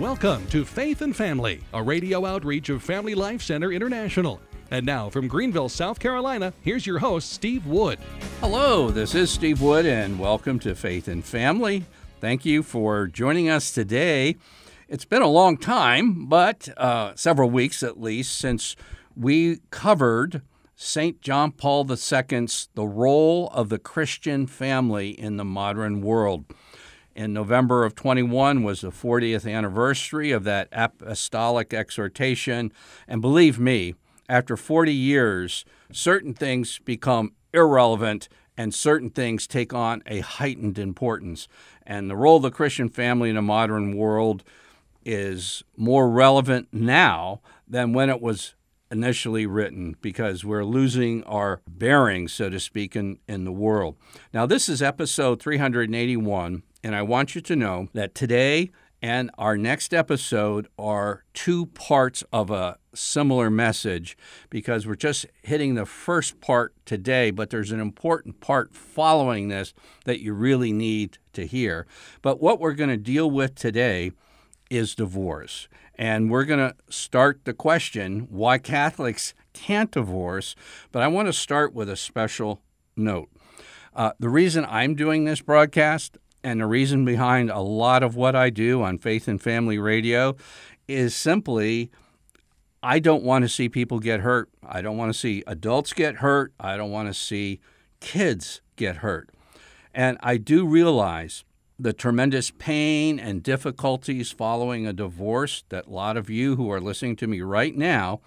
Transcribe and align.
Welcome 0.00 0.46
to 0.46 0.64
Faith 0.64 1.02
and 1.02 1.14
Family, 1.14 1.60
a 1.74 1.82
radio 1.82 2.24
outreach 2.24 2.70
of 2.70 2.82
Family 2.82 3.14
Life 3.14 3.42
Center 3.42 3.70
International. 3.70 4.40
And 4.70 4.86
now 4.86 5.10
from 5.10 5.28
Greenville, 5.28 5.68
South 5.68 6.00
Carolina, 6.00 6.54
here's 6.62 6.86
your 6.86 7.00
host, 7.00 7.30
Steve 7.30 7.66
Wood. 7.66 7.98
Hello, 8.40 8.90
this 8.90 9.14
is 9.14 9.30
Steve 9.30 9.60
Wood, 9.60 9.84
and 9.84 10.18
welcome 10.18 10.58
to 10.60 10.74
Faith 10.74 11.06
and 11.06 11.22
Family. 11.22 11.84
Thank 12.18 12.46
you 12.46 12.62
for 12.62 13.08
joining 13.08 13.50
us 13.50 13.72
today. 13.72 14.36
It's 14.88 15.04
been 15.04 15.20
a 15.20 15.28
long 15.28 15.58
time, 15.58 16.24
but 16.28 16.70
uh, 16.78 17.12
several 17.14 17.50
weeks 17.50 17.82
at 17.82 18.00
least, 18.00 18.38
since 18.38 18.76
we 19.14 19.58
covered 19.68 20.40
St. 20.74 21.20
John 21.20 21.52
Paul 21.52 21.86
II's 21.90 22.70
The 22.74 22.86
Role 22.86 23.50
of 23.52 23.68
the 23.68 23.78
Christian 23.78 24.46
Family 24.46 25.10
in 25.10 25.36
the 25.36 25.44
Modern 25.44 26.00
World. 26.00 26.46
In 27.20 27.34
November 27.34 27.84
of 27.84 27.94
21 27.94 28.62
was 28.62 28.80
the 28.80 28.88
40th 28.88 29.46
anniversary 29.46 30.30
of 30.30 30.44
that 30.44 30.68
apostolic 30.72 31.74
exhortation. 31.74 32.72
And 33.06 33.20
believe 33.20 33.58
me, 33.58 33.94
after 34.26 34.56
40 34.56 34.94
years, 34.94 35.66
certain 35.92 36.32
things 36.32 36.78
become 36.78 37.34
irrelevant 37.52 38.30
and 38.56 38.72
certain 38.72 39.10
things 39.10 39.46
take 39.46 39.74
on 39.74 40.02
a 40.06 40.20
heightened 40.20 40.78
importance. 40.78 41.46
And 41.86 42.08
the 42.08 42.16
role 42.16 42.38
of 42.38 42.42
the 42.44 42.50
Christian 42.50 42.88
family 42.88 43.28
in 43.28 43.36
a 43.36 43.42
modern 43.42 43.98
world 43.98 44.42
is 45.04 45.62
more 45.76 46.08
relevant 46.08 46.68
now 46.72 47.42
than 47.68 47.92
when 47.92 48.08
it 48.08 48.22
was 48.22 48.54
initially 48.90 49.44
written 49.44 49.94
because 50.00 50.42
we're 50.42 50.64
losing 50.64 51.22
our 51.24 51.60
bearings, 51.68 52.32
so 52.32 52.48
to 52.48 52.58
speak, 52.58 52.96
in, 52.96 53.18
in 53.28 53.44
the 53.44 53.52
world. 53.52 53.96
Now, 54.32 54.46
this 54.46 54.70
is 54.70 54.80
episode 54.80 55.40
381, 55.40 56.62
and 56.82 56.94
I 56.94 57.02
want 57.02 57.34
you 57.34 57.40
to 57.40 57.56
know 57.56 57.88
that 57.92 58.14
today 58.14 58.70
and 59.02 59.30
our 59.38 59.56
next 59.56 59.94
episode 59.94 60.68
are 60.78 61.24
two 61.32 61.66
parts 61.66 62.22
of 62.32 62.50
a 62.50 62.76
similar 62.94 63.48
message 63.48 64.16
because 64.50 64.86
we're 64.86 64.94
just 64.94 65.26
hitting 65.42 65.74
the 65.74 65.86
first 65.86 66.40
part 66.40 66.74
today, 66.84 67.30
but 67.30 67.48
there's 67.48 67.72
an 67.72 67.80
important 67.80 68.40
part 68.40 68.74
following 68.74 69.48
this 69.48 69.72
that 70.04 70.20
you 70.20 70.34
really 70.34 70.72
need 70.72 71.16
to 71.32 71.46
hear. 71.46 71.86
But 72.20 72.42
what 72.42 72.60
we're 72.60 72.74
going 72.74 72.90
to 72.90 72.98
deal 72.98 73.30
with 73.30 73.54
today 73.54 74.12
is 74.68 74.94
divorce. 74.94 75.68
And 75.94 76.30
we're 76.30 76.44
going 76.44 76.60
to 76.70 76.76
start 76.88 77.44
the 77.44 77.54
question 77.54 78.26
why 78.30 78.58
Catholics 78.58 79.34
can't 79.52 79.90
divorce. 79.90 80.54
But 80.92 81.02
I 81.02 81.08
want 81.08 81.28
to 81.28 81.32
start 81.32 81.74
with 81.74 81.88
a 81.88 81.96
special 81.96 82.62
note. 82.96 83.30
Uh, 83.94 84.12
the 84.18 84.28
reason 84.28 84.66
I'm 84.68 84.94
doing 84.94 85.24
this 85.24 85.40
broadcast, 85.40 86.16
and 86.42 86.60
the 86.60 86.66
reason 86.66 87.04
behind 87.04 87.50
a 87.50 87.60
lot 87.60 88.02
of 88.02 88.16
what 88.16 88.34
I 88.34 88.50
do 88.50 88.82
on 88.82 88.98
Faith 88.98 89.28
and 89.28 89.40
Family 89.40 89.78
Radio 89.78 90.36
is 90.88 91.14
simply 91.14 91.90
I 92.82 92.98
don't 92.98 93.22
want 93.22 93.42
to 93.42 93.48
see 93.48 93.68
people 93.68 93.98
get 93.98 94.20
hurt. 94.20 94.48
I 94.66 94.80
don't 94.80 94.96
want 94.96 95.12
to 95.12 95.18
see 95.18 95.44
adults 95.46 95.92
get 95.92 96.16
hurt. 96.16 96.52
I 96.58 96.76
don't 96.78 96.90
want 96.90 97.08
to 97.08 97.14
see 97.14 97.60
kids 98.00 98.62
get 98.76 98.96
hurt. 98.96 99.28
And 99.92 100.16
I 100.22 100.38
do 100.38 100.66
realize 100.66 101.44
the 101.78 101.92
tremendous 101.92 102.50
pain 102.50 103.18
and 103.18 103.42
difficulties 103.42 104.30
following 104.30 104.86
a 104.86 104.92
divorce 104.92 105.64
that 105.68 105.86
a 105.86 105.90
lot 105.90 106.16
of 106.16 106.30
you 106.30 106.56
who 106.56 106.70
are 106.70 106.80
listening 106.80 107.16
to 107.16 107.26
me 107.26 107.40
right 107.42 107.76
now 107.76 108.20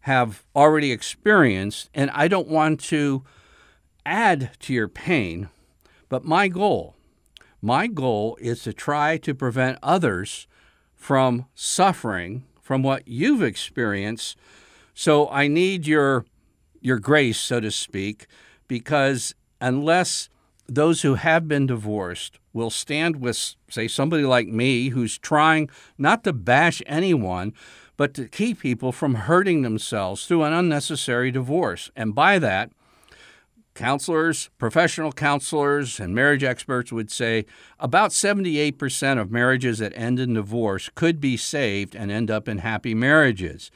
have 0.00 0.44
already 0.56 0.90
experienced. 0.90 1.90
And 1.94 2.10
I 2.10 2.26
don't 2.26 2.48
want 2.48 2.80
to 2.84 3.24
add 4.04 4.50
to 4.60 4.72
your 4.72 4.88
pain, 4.88 5.50
but 6.08 6.24
my 6.24 6.48
goal 6.48 6.96
my 7.60 7.86
goal 7.86 8.36
is 8.40 8.62
to 8.62 8.72
try 8.72 9.16
to 9.18 9.34
prevent 9.34 9.78
others 9.82 10.46
from 10.94 11.46
suffering 11.54 12.44
from 12.60 12.82
what 12.82 13.08
you've 13.08 13.42
experienced. 13.42 14.36
So 14.94 15.28
I 15.30 15.48
need 15.48 15.86
your 15.86 16.26
your 16.80 16.98
grace, 16.98 17.38
so 17.38 17.60
to 17.60 17.70
speak, 17.70 18.26
because 18.68 19.34
unless 19.60 20.28
those 20.68 21.02
who 21.02 21.14
have 21.14 21.48
been 21.48 21.66
divorced 21.66 22.38
will 22.52 22.70
stand 22.70 23.16
with, 23.16 23.54
say, 23.68 23.88
somebody 23.88 24.24
like 24.24 24.48
me 24.48 24.90
who's 24.90 25.18
trying 25.18 25.70
not 25.96 26.24
to 26.24 26.32
bash 26.32 26.82
anyone, 26.86 27.52
but 27.96 28.14
to 28.14 28.28
keep 28.28 28.60
people 28.60 28.92
from 28.92 29.14
hurting 29.14 29.62
themselves 29.62 30.26
through 30.26 30.42
an 30.44 30.52
unnecessary 30.52 31.30
divorce. 31.30 31.90
And 31.96 32.14
by 32.14 32.38
that, 32.38 32.70
Counselors, 33.78 34.50
professional 34.58 35.12
counselors, 35.12 36.00
and 36.00 36.12
marriage 36.12 36.42
experts 36.42 36.90
would 36.90 37.12
say 37.12 37.46
about 37.78 38.10
78% 38.10 39.20
of 39.20 39.30
marriages 39.30 39.78
that 39.78 39.92
end 39.94 40.18
in 40.18 40.34
divorce 40.34 40.90
could 40.96 41.20
be 41.20 41.36
saved 41.36 41.94
and 41.94 42.10
end 42.10 42.28
up 42.28 42.48
in 42.48 42.58
happy 42.58 42.92
marriages. 42.92 43.70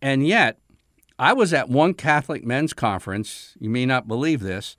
And 0.00 0.24
yet, 0.24 0.60
I 1.18 1.32
was 1.32 1.52
at 1.52 1.68
one 1.68 1.94
Catholic 1.94 2.44
men's 2.44 2.72
conference. 2.72 3.56
You 3.58 3.70
may 3.70 3.86
not 3.86 4.06
believe 4.06 4.38
this, 4.38 4.76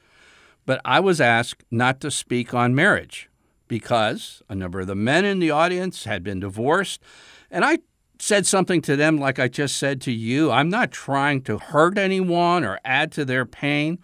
but 0.65 0.79
I 0.85 1.01
was 1.01 1.19
asked 1.19 1.65
not 1.69 1.99
to 1.99 2.09
speak 2.09 2.53
on 2.53 2.73
marriage 2.73 3.29
because 3.67 4.41
a 4.47 4.55
number 4.55 4.79
of 4.79 4.87
the 4.87 4.95
men 4.95 5.25
in 5.25 5.39
the 5.39 5.51
audience 5.51 6.05
had 6.05 6.23
been 6.23 6.39
divorced. 6.39 7.01
And 7.51 7.65
I 7.65 7.79
said 8.19 8.47
something 8.47 8.81
to 8.83 8.95
them 8.95 9.17
like 9.17 9.37
I 9.37 9.49
just 9.49 9.75
said 9.75 9.99
to 10.03 10.13
you. 10.13 10.49
I'm 10.49 10.69
not 10.69 10.91
trying 10.91 11.41
to 11.41 11.57
hurt 11.57 11.97
anyone 11.97 12.63
or 12.63 12.79
add 12.85 13.11
to 13.11 13.25
their 13.25 13.45
pain. 13.45 13.99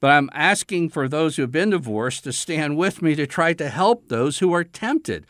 But 0.00 0.10
I'm 0.10 0.30
asking 0.32 0.90
for 0.90 1.08
those 1.08 1.36
who 1.36 1.42
have 1.42 1.52
been 1.52 1.70
divorced 1.70 2.24
to 2.24 2.32
stand 2.32 2.76
with 2.76 3.02
me 3.02 3.14
to 3.14 3.26
try 3.26 3.52
to 3.54 3.68
help 3.68 4.08
those 4.08 4.38
who 4.38 4.52
are 4.52 4.64
tempted. 4.64 5.26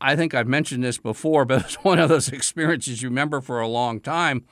I 0.00 0.16
think 0.16 0.34
I've 0.34 0.46
mentioned 0.46 0.84
this 0.84 0.98
before, 0.98 1.44
but 1.46 1.64
it's 1.64 1.84
one 1.84 1.98
of 1.98 2.08
those 2.08 2.28
experiences 2.28 3.02
you 3.02 3.08
remember 3.08 3.40
for 3.40 3.60
a 3.60 3.68
long 3.68 4.00
time. 4.00 4.44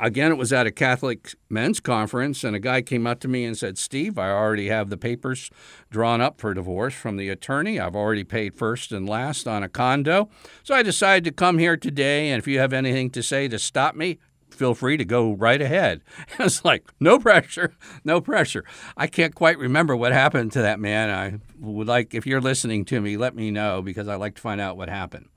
Again, 0.00 0.32
it 0.32 0.38
was 0.38 0.54
at 0.54 0.66
a 0.66 0.70
Catholic 0.70 1.34
men's 1.50 1.80
conference, 1.80 2.42
and 2.44 2.56
a 2.56 2.60
guy 2.60 2.80
came 2.80 3.06
up 3.06 3.20
to 3.20 3.28
me 3.28 3.44
and 3.44 3.58
said, 3.58 3.76
Steve, 3.76 4.18
I 4.18 4.30
already 4.30 4.68
have 4.68 4.88
the 4.88 4.96
papers 4.96 5.50
drawn 5.90 6.22
up 6.22 6.40
for 6.40 6.54
divorce 6.54 6.94
from 6.94 7.18
the 7.18 7.28
attorney. 7.28 7.78
I've 7.78 7.96
already 7.96 8.24
paid 8.24 8.54
first 8.54 8.90
and 8.90 9.06
last 9.06 9.46
on 9.46 9.62
a 9.62 9.68
condo. 9.68 10.30
So 10.62 10.74
I 10.74 10.82
decided 10.82 11.24
to 11.24 11.32
come 11.32 11.58
here 11.58 11.76
today, 11.76 12.30
and 12.30 12.38
if 12.38 12.46
you 12.46 12.58
have 12.58 12.72
anything 12.72 13.10
to 13.10 13.22
say 13.22 13.48
to 13.48 13.58
stop 13.58 13.94
me, 13.94 14.18
feel 14.56 14.74
free 14.74 14.96
to 14.96 15.04
go 15.04 15.32
right 15.32 15.60
ahead. 15.60 16.02
it's 16.38 16.64
like, 16.64 16.84
no 16.98 17.18
pressure, 17.18 17.74
no 18.04 18.20
pressure. 18.20 18.64
I 18.96 19.06
can't 19.06 19.34
quite 19.34 19.58
remember 19.58 19.96
what 19.96 20.12
happened 20.12 20.52
to 20.52 20.62
that 20.62 20.80
man. 20.80 21.10
I 21.10 21.38
would 21.58 21.86
like, 21.86 22.14
if 22.14 22.26
you're 22.26 22.40
listening 22.40 22.84
to 22.86 23.00
me, 23.00 23.16
let 23.16 23.34
me 23.34 23.50
know 23.50 23.82
because 23.82 24.08
I'd 24.08 24.16
like 24.16 24.34
to 24.36 24.42
find 24.42 24.60
out 24.60 24.76
what 24.76 24.88
happened. 24.88 25.28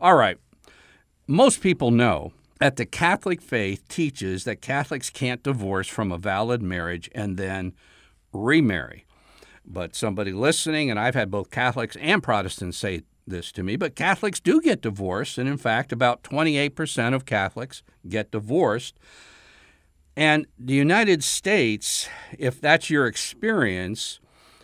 All 0.00 0.14
right. 0.14 0.38
Most 1.26 1.60
people 1.60 1.90
know 1.90 2.32
that 2.58 2.76
the 2.76 2.86
Catholic 2.86 3.40
faith 3.40 3.86
teaches 3.88 4.44
that 4.44 4.60
Catholics 4.60 5.10
can't 5.10 5.42
divorce 5.42 5.88
from 5.88 6.10
a 6.10 6.18
valid 6.18 6.62
marriage 6.62 7.10
and 7.14 7.36
then 7.36 7.72
remarry. 8.32 9.04
But 9.64 9.94
somebody 9.94 10.32
listening, 10.32 10.90
and 10.90 10.98
I've 10.98 11.14
had 11.14 11.30
both 11.30 11.50
Catholics 11.50 11.96
and 12.00 12.22
Protestants 12.22 12.78
say 12.78 13.02
this 13.28 13.52
to 13.52 13.62
me, 13.62 13.76
but 13.76 13.94
Catholics 13.94 14.40
do 14.40 14.60
get 14.60 14.82
divorced. 14.82 15.38
And 15.38 15.48
in 15.48 15.56
fact, 15.56 15.92
about 15.92 16.22
28% 16.22 17.14
of 17.14 17.26
Catholics 17.26 17.82
get 18.08 18.30
divorced. 18.30 18.98
And 20.16 20.46
the 20.58 20.74
United 20.74 21.22
States, 21.22 22.08
if 22.38 22.60
that's 22.60 22.90
your 22.90 23.06
experience, 23.06 24.20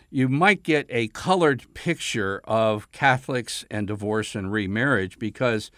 you 0.09 0.27
might 0.27 0.63
get 0.63 0.85
a 0.89 1.07
colored 1.09 1.73
picture 1.73 2.41
of 2.43 2.91
Catholics 2.91 3.65
and 3.71 3.87
divorce 3.87 4.35
and 4.35 4.51
remarriage 4.51 5.17
because 5.17 5.71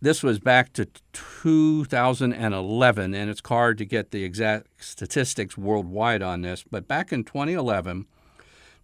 this 0.00 0.22
was 0.22 0.38
back 0.38 0.72
to 0.74 0.86
2011, 1.12 3.14
and 3.14 3.30
it's 3.30 3.42
hard 3.44 3.78
to 3.78 3.84
get 3.84 4.10
the 4.10 4.24
exact 4.24 4.84
statistics 4.84 5.56
worldwide 5.56 6.22
on 6.22 6.42
this. 6.42 6.64
But 6.70 6.86
back 6.86 7.12
in 7.12 7.24
2011, 7.24 8.06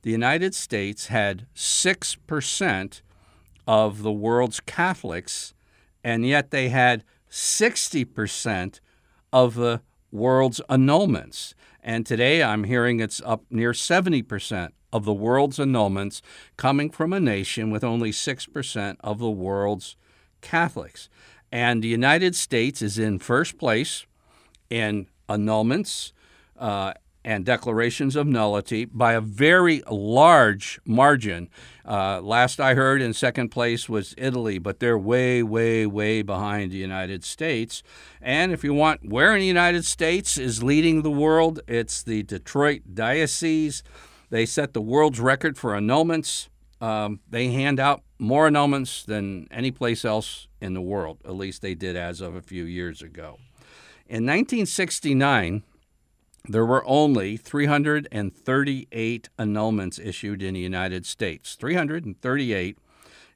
the 0.02 0.10
United 0.10 0.54
States 0.54 1.06
had 1.06 1.46
6% 1.54 3.00
of 3.66 4.02
the 4.02 4.12
world's 4.12 4.60
Catholics, 4.60 5.54
and 6.02 6.26
yet 6.26 6.50
they 6.50 6.68
had 6.68 7.04
60% 7.30 8.80
of 9.32 9.54
the 9.54 9.80
world's 10.10 10.60
annulments. 10.68 11.54
And 11.82 12.04
today 12.04 12.42
I'm 12.42 12.64
hearing 12.64 13.00
it's 13.00 13.22
up 13.24 13.44
near 13.50 13.72
70% 13.72 14.70
of 14.92 15.04
the 15.04 15.14
world's 15.14 15.58
annulments 15.58 16.20
coming 16.56 16.90
from 16.90 17.12
a 17.12 17.20
nation 17.20 17.70
with 17.70 17.82
only 17.82 18.10
6% 18.10 18.96
of 19.00 19.18
the 19.18 19.30
world's 19.30 19.96
Catholics. 20.42 21.08
And 21.50 21.82
the 21.82 21.88
United 21.88 22.34
States 22.34 22.82
is 22.82 22.98
in 22.98 23.18
first 23.18 23.56
place 23.56 24.04
in 24.68 25.06
annulments 25.28 26.12
uh, 26.58 26.92
and 27.24 27.44
declarations 27.44 28.16
of 28.16 28.26
nullity 28.26 28.84
by 28.84 29.12
a 29.12 29.20
very 29.20 29.82
large 29.90 30.80
margin. 30.84 31.48
Uh, 31.86 32.20
last 32.20 32.60
I 32.60 32.74
heard, 32.74 33.00
in 33.00 33.12
second 33.12 33.50
place 33.50 33.88
was 33.88 34.14
Italy, 34.18 34.58
but 34.58 34.80
they're 34.80 34.98
way, 34.98 35.42
way, 35.42 35.86
way 35.86 36.22
behind 36.22 36.72
the 36.72 36.76
United 36.76 37.24
States. 37.24 37.82
And 38.20 38.52
if 38.52 38.64
you 38.64 38.74
want, 38.74 39.08
where 39.08 39.34
in 39.34 39.40
the 39.40 39.46
United 39.46 39.84
States 39.84 40.38
is 40.38 40.62
leading 40.62 41.02
the 41.02 41.10
world? 41.10 41.60
It's 41.68 42.02
the 42.02 42.22
Detroit 42.22 42.82
Diocese. 42.94 43.82
They 44.30 44.46
set 44.46 44.72
the 44.72 44.80
world's 44.80 45.20
record 45.20 45.58
for 45.58 45.72
annulments. 45.72 46.48
Um, 46.80 47.20
they 47.28 47.48
hand 47.48 47.78
out 47.78 48.02
more 48.18 48.48
annulments 48.48 49.04
than 49.04 49.46
any 49.50 49.70
place 49.70 50.04
else 50.04 50.48
in 50.60 50.74
the 50.74 50.80
world. 50.80 51.18
At 51.24 51.34
least 51.34 51.62
they 51.62 51.74
did 51.74 51.96
as 51.96 52.20
of 52.20 52.34
a 52.34 52.42
few 52.42 52.64
years 52.64 53.02
ago. 53.02 53.38
In 54.08 54.26
1969, 54.26 55.62
there 56.48 56.66
were 56.66 56.84
only 56.86 57.36
338 57.36 59.28
annulments 59.38 60.04
issued 60.04 60.42
in 60.42 60.54
the 60.54 60.60
United 60.60 61.06
States. 61.06 61.54
338. 61.54 62.78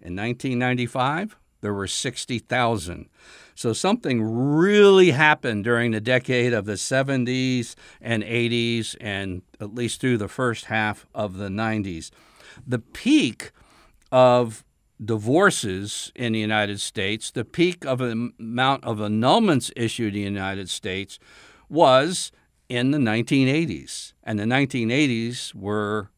In 0.00 0.16
1995, 0.16 1.36
there 1.60 1.72
were 1.72 1.86
60,000. 1.86 3.08
So 3.54 3.72
something 3.72 4.22
really 4.22 5.12
happened 5.12 5.64
during 5.64 5.92
the 5.92 6.00
decade 6.00 6.52
of 6.52 6.64
the 6.66 6.74
70s 6.74 7.74
and 8.00 8.22
80s, 8.22 8.96
and 9.00 9.42
at 9.60 9.74
least 9.74 10.00
through 10.00 10.18
the 10.18 10.28
first 10.28 10.66
half 10.66 11.06
of 11.14 11.38
the 11.38 11.48
90s. 11.48 12.10
The 12.66 12.80
peak 12.80 13.52
of 14.12 14.64
divorces 15.02 16.12
in 16.14 16.32
the 16.32 16.40
United 16.40 16.80
States, 16.80 17.30
the 17.30 17.44
peak 17.44 17.84
of 17.84 17.98
the 17.98 18.32
amount 18.38 18.84
of 18.84 18.98
annulments 18.98 19.70
issued 19.76 20.14
in 20.16 20.22
the 20.22 20.40
United 20.40 20.68
States 20.68 21.18
was 21.68 22.32
in 22.68 22.90
the 22.90 22.98
1980s. 22.98 24.12
And 24.22 24.38
the 24.38 24.44
1980s 24.44 25.54
were 25.54 26.10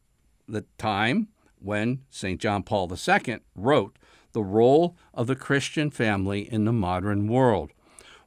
the 0.47 0.65
time 0.77 1.29
when 1.59 1.99
St. 2.09 2.39
John 2.39 2.63
Paul 2.63 2.91
II 2.91 3.37
wrote 3.55 3.97
the 4.33 4.43
role 4.43 4.95
of 5.13 5.27
the 5.27 5.35
Christian 5.35 5.89
family 5.89 6.51
in 6.51 6.65
the 6.65 6.73
modern 6.73 7.27
world. 7.27 7.71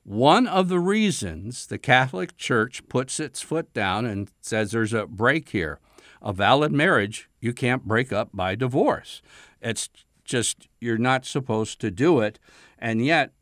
One 0.04 0.48
of 0.48 0.68
the 0.68 0.80
reasons 0.80 1.66
the 1.66 1.78
Catholic 1.78 2.36
Church 2.36 2.86
puts 2.88 3.20
its 3.20 3.40
foot 3.40 3.72
down 3.72 4.04
and 4.04 4.30
says 4.40 4.72
there's 4.72 4.92
a 4.92 5.06
break 5.06 5.50
here. 5.50 5.78
A 6.20 6.32
valid 6.32 6.72
marriage 6.72 7.28
you 7.40 7.52
can't 7.52 7.84
break 7.84 8.12
up 8.12 8.30
by 8.32 8.54
divorce. 8.54 9.22
It's 9.60 9.88
just 10.24 10.68
you're 10.80 10.98
not 10.98 11.24
supposed 11.24 11.80
to 11.80 11.90
do 11.90 12.20
it. 12.20 12.38
And 12.78 13.04
yet, 13.04 13.32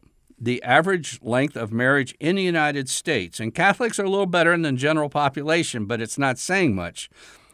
the 0.41 0.63
average 0.63 1.21
length 1.23 1.55
of 1.55 1.71
marriage 1.71 2.17
in 2.19 2.37
the 2.37 2.43
United 2.43 2.89
States, 2.89 3.39
and 3.39 3.55
Catholics 3.55 3.99
are 3.99 4.05
a 4.05 4.11
little 4.11 4.27
better 4.27 4.53
than 4.53 4.63
the 4.63 4.73
general 4.73 5.11
population, 5.11 5.85
but 5.85 6.01
it's 6.01 6.19
not 6.19 6.39
saying 6.39 6.75
much. 6.75 7.11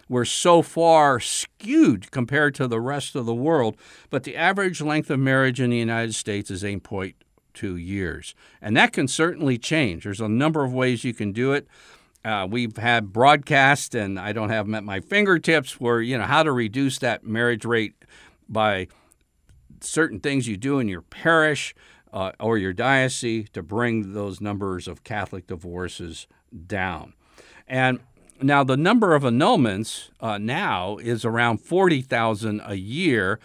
We're 0.08 0.24
so 0.24 0.62
far 0.62 1.18
skewed 1.18 2.12
compared 2.12 2.54
to 2.56 2.68
the 2.68 2.80
rest 2.80 3.16
of 3.16 3.26
the 3.26 3.34
world, 3.34 3.76
but 4.08 4.22
the 4.22 4.36
average 4.36 4.80
length 4.80 5.10
of 5.10 5.18
marriage 5.18 5.60
in 5.60 5.70
the 5.70 5.76
United 5.76 6.14
States 6.14 6.48
is 6.48 6.62
8.2 6.62 7.84
years. 7.84 8.34
And 8.62 8.76
that 8.76 8.92
can 8.92 9.08
certainly 9.08 9.58
change. 9.58 10.04
There's 10.04 10.20
a 10.20 10.28
number 10.28 10.62
of 10.62 10.72
ways 10.72 11.02
you 11.02 11.12
can 11.12 11.32
do 11.32 11.52
it. 11.52 11.66
Uh, 12.24 12.46
we've 12.48 12.76
had 12.76 13.12
broadcasts, 13.12 13.96
and 13.96 14.18
I 14.18 14.32
don't 14.32 14.50
have 14.50 14.66
them 14.66 14.76
at 14.76 14.84
my 14.84 15.00
fingertips, 15.00 15.80
where, 15.80 16.00
you 16.00 16.16
know, 16.18 16.24
how 16.24 16.44
to 16.44 16.52
reduce 16.52 16.98
that 16.98 17.24
marriage 17.24 17.64
rate 17.64 18.04
by 18.48 18.86
certain 19.80 20.20
things 20.20 20.46
you 20.46 20.56
do 20.56 20.78
in 20.78 20.86
your 20.88 21.02
parish 21.02 21.74
uh, 22.12 22.32
or 22.40 22.58
your 22.58 22.72
diocese 22.72 23.48
to 23.50 23.62
bring 23.62 24.12
those 24.12 24.40
numbers 24.40 24.88
of 24.88 25.04
Catholic 25.04 25.46
divorces 25.46 26.26
down. 26.66 27.12
And 27.66 28.00
now 28.40 28.64
the 28.64 28.76
number 28.76 29.14
of 29.14 29.22
annulments 29.22 30.10
uh, 30.20 30.38
now 30.38 30.98
is 30.98 31.24
around 31.24 31.58
40,000 31.58 32.62
a 32.64 32.74
year. 32.74 33.40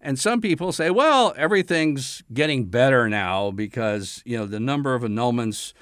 And 0.00 0.18
some 0.18 0.40
people 0.40 0.72
say, 0.72 0.90
well, 0.90 1.34
everything's 1.36 2.22
getting 2.32 2.66
better 2.66 3.08
now 3.08 3.50
because, 3.50 4.22
you 4.24 4.36
know, 4.36 4.46
the 4.46 4.60
number 4.60 4.94
of 4.94 5.02
annulments 5.02 5.72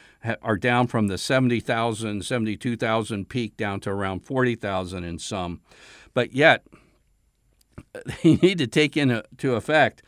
are 0.40 0.56
down 0.56 0.86
from 0.86 1.08
the 1.08 1.18
70,000, 1.18 2.24
72,000 2.24 3.28
peak 3.28 3.56
down 3.56 3.80
to 3.80 3.90
around 3.90 4.20
40,000 4.20 5.04
in 5.04 5.18
some. 5.18 5.60
But 6.14 6.32
yet, 6.32 6.66
you 8.22 8.36
need 8.36 8.58
to 8.58 8.66
take 8.66 8.96
into 8.96 9.54
effect 9.54 10.02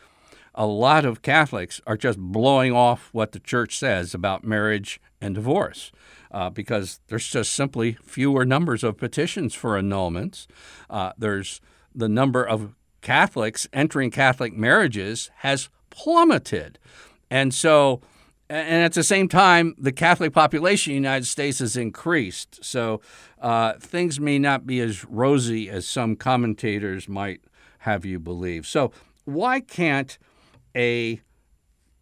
a 0.56 0.66
lot 0.66 1.04
of 1.04 1.22
Catholics 1.22 1.80
are 1.86 1.96
just 1.96 2.18
blowing 2.18 2.72
off 2.72 3.10
what 3.12 3.32
the 3.32 3.38
church 3.38 3.78
says 3.78 4.14
about 4.14 4.44
marriage 4.44 5.00
and 5.20 5.34
divorce. 5.34 5.92
Uh, 6.30 6.50
because 6.50 7.00
there's 7.06 7.28
just 7.28 7.52
simply 7.52 7.96
fewer 8.02 8.44
numbers 8.44 8.82
of 8.82 8.96
petitions 8.96 9.54
for 9.54 9.80
annulments. 9.80 10.46
Uh, 10.90 11.12
there's 11.16 11.60
the 11.94 12.08
number 12.08 12.44
of 12.44 12.74
Catholics 13.00 13.68
entering 13.72 14.10
Catholic 14.10 14.52
marriages 14.52 15.30
has 15.36 15.68
plummeted. 15.90 16.78
And 17.30 17.54
so, 17.54 18.00
and 18.50 18.82
at 18.84 18.92
the 18.92 19.04
same 19.04 19.28
time, 19.28 19.74
the 19.78 19.92
Catholic 19.92 20.32
population 20.32 20.92
in 20.92 21.02
the 21.02 21.08
United 21.08 21.26
States 21.26 21.60
has 21.60 21.76
increased. 21.76 22.64
So 22.64 23.00
uh, 23.40 23.74
things 23.74 24.18
may 24.18 24.38
not 24.38 24.66
be 24.66 24.80
as 24.80 25.04
rosy 25.04 25.70
as 25.70 25.86
some 25.86 26.16
commentators 26.16 27.08
might 27.08 27.40
have 27.80 28.04
you 28.04 28.18
believe. 28.18 28.66
So, 28.66 28.92
why 29.24 29.60
can't 29.60 30.18
a 30.76 31.20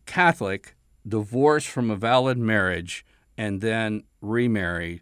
Catholic 0.04 0.74
divorce 1.06 1.64
from 1.64 1.90
a 1.90 1.96
valid 1.96 2.36
marriage 2.36 3.06
and 3.38 3.60
then 3.60 4.02
remarry? 4.20 5.00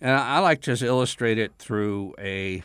And 0.00 0.12
I 0.12 0.38
like 0.38 0.62
to 0.62 0.72
illustrate 0.86 1.38
it 1.38 1.52
through 1.58 2.14
a 2.18 2.62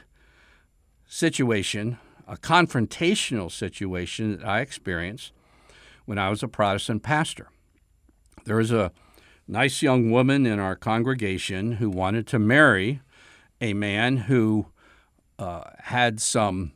situation, 1.07 1.97
a 2.27 2.37
confrontational 2.37 3.51
situation 3.51 4.37
that 4.37 4.47
I 4.47 4.61
experienced 4.61 5.33
when 6.05 6.17
I 6.17 6.29
was 6.29 6.43
a 6.43 6.47
Protestant 6.47 7.03
pastor. 7.03 7.49
There 8.45 8.57
was 8.57 8.71
a 8.71 8.91
nice 9.47 9.81
young 9.81 10.11
woman 10.11 10.45
in 10.45 10.59
our 10.59 10.75
congregation 10.75 11.73
who 11.73 11.89
wanted 11.89 12.27
to 12.27 12.39
marry 12.39 13.01
a 13.59 13.73
man 13.73 14.17
who 14.17 14.67
uh, 15.39 15.63
had 15.79 16.19
some 16.19 16.73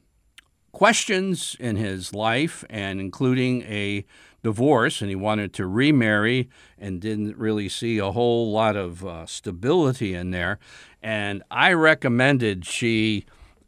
questions 0.78 1.58
in 1.60 1.76
his 1.76 2.14
life, 2.14 2.64
and 2.70 3.00
including 3.00 3.64
a 3.64 4.06
divorce, 4.44 5.02
and 5.02 5.10
he 5.10 5.16
wanted 5.16 5.52
to 5.52 5.66
remarry 5.66 6.48
and 6.78 7.02
didn't 7.02 7.36
really 7.36 7.68
see 7.68 7.98
a 7.98 8.12
whole 8.12 8.52
lot 8.52 8.76
of 8.76 9.04
uh, 9.04 9.26
stability 9.26 10.14
in 10.14 10.30
there. 10.30 10.60
And 11.02 11.42
I 11.50 11.74
recommended 11.74 12.64
she 12.64 13.26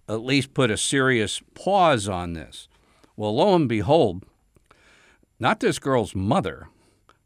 at 0.07 0.23
least 0.23 0.53
put 0.53 0.69
a 0.69 0.77
serious 0.77 1.41
pause 1.55 2.07
on 2.07 2.33
this. 2.33 2.67
Well, 3.17 3.37
lo 3.37 3.55
and 3.55 3.67
behold, 3.67 4.23
not 5.39 5.61
this 5.61 5.79
girl's 5.79 6.13
mother, 6.13 6.67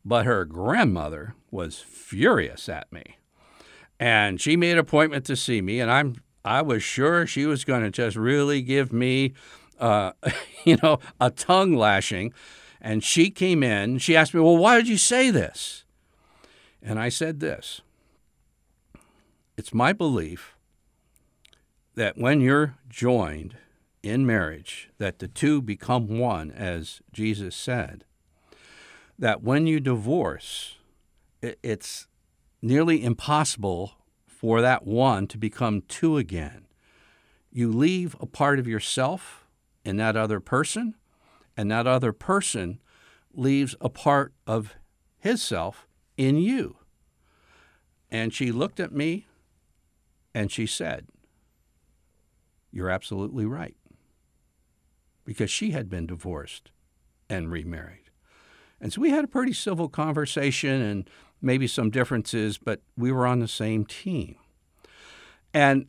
but 0.05 0.25
her 0.25 0.45
grandmother 0.45 1.35
was 1.51 1.79
furious 1.79 2.69
at 2.69 2.89
me. 2.89 3.17
And 3.99 4.39
she 4.39 4.55
made 4.55 4.71
an 4.71 4.77
appointment 4.77 5.25
to 5.25 5.35
see 5.35 5.61
me, 5.61 5.81
and 5.81 5.91
I'm 5.91 6.15
I 6.45 6.61
was 6.61 6.83
sure 6.83 7.25
she 7.25 7.45
was 7.45 7.63
going 7.63 7.83
to 7.83 7.89
just 7.89 8.17
really 8.17 8.61
give 8.61 8.91
me 8.91 9.33
uh, 9.79 10.13
you 10.63 10.77
know, 10.81 10.99
a 11.19 11.31
tongue 11.31 11.73
lashing. 11.73 12.33
And 12.81 13.03
she 13.03 13.29
came 13.29 13.63
in. 13.63 13.97
She 13.97 14.15
asked 14.15 14.33
me, 14.33 14.41
Well, 14.41 14.57
why 14.57 14.75
did 14.77 14.87
you 14.87 14.97
say 14.97 15.29
this? 15.29 15.85
And 16.81 16.99
I 16.99 17.09
said 17.09 17.39
this 17.39 17.81
It's 19.57 19.73
my 19.73 19.93
belief 19.93 20.55
that 21.95 22.17
when 22.17 22.41
you're 22.41 22.75
joined 22.89 23.55
in 24.01 24.25
marriage, 24.25 24.89
that 24.97 25.19
the 25.19 25.27
two 25.27 25.61
become 25.61 26.19
one, 26.19 26.51
as 26.51 27.01
Jesus 27.13 27.55
said, 27.55 28.03
that 29.17 29.41
when 29.41 29.65
you 29.65 29.79
divorce, 29.79 30.77
it's 31.41 32.07
nearly 32.61 33.03
impossible 33.03 33.93
for 34.25 34.61
that 34.61 34.85
one 34.85 35.27
to 35.27 35.37
become 35.37 35.83
two 35.87 36.17
again. 36.17 36.65
You 37.51 37.71
leave 37.71 38.15
a 38.19 38.25
part 38.25 38.59
of 38.59 38.67
yourself 38.67 39.42
in 39.85 39.97
that 39.97 40.15
other 40.15 40.39
person, 40.39 40.95
and 41.55 41.69
that 41.71 41.87
other 41.87 42.13
person 42.13 42.79
leaves 43.33 43.75
a 43.81 43.89
part 43.89 44.33
of 44.45 44.75
his 45.17 45.41
self 45.41 45.87
in 46.17 46.37
you. 46.37 46.77
And 48.11 48.33
she 48.33 48.51
looked 48.51 48.79
at 48.79 48.91
me 48.91 49.27
and 50.33 50.51
she 50.51 50.65
said, 50.65 51.07
You're 52.71 52.89
absolutely 52.89 53.45
right. 53.45 53.75
Because 55.25 55.49
she 55.49 55.71
had 55.71 55.89
been 55.89 56.05
divorced 56.05 56.71
and 57.29 57.51
remarried. 57.51 58.09
And 58.79 58.91
so 58.91 59.01
we 59.01 59.11
had 59.11 59.23
a 59.23 59.29
pretty 59.29 59.53
civil 59.53 59.87
conversation 59.87 60.81
and 60.81 61.09
maybe 61.41 61.67
some 61.67 61.89
differences, 61.89 62.57
but 62.57 62.81
we 62.97 63.11
were 63.11 63.25
on 63.25 63.39
the 63.39 63.47
same 63.47 63.85
team. 63.85 64.35
And 65.53 65.87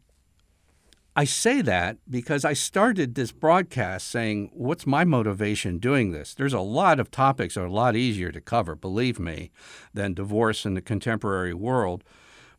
I 1.16 1.24
say 1.24 1.62
that 1.62 1.98
because 2.10 2.44
I 2.44 2.54
started 2.54 3.14
this 3.14 3.30
broadcast 3.30 4.08
saying, 4.08 4.50
What's 4.52 4.84
my 4.84 5.04
motivation 5.04 5.78
doing 5.78 6.10
this? 6.10 6.34
There's 6.34 6.52
a 6.52 6.60
lot 6.60 6.98
of 6.98 7.10
topics 7.10 7.54
that 7.54 7.60
are 7.60 7.66
a 7.66 7.72
lot 7.72 7.94
easier 7.94 8.32
to 8.32 8.40
cover, 8.40 8.74
believe 8.74 9.20
me, 9.20 9.52
than 9.92 10.14
divorce 10.14 10.66
in 10.66 10.74
the 10.74 10.80
contemporary 10.80 11.54
world. 11.54 12.02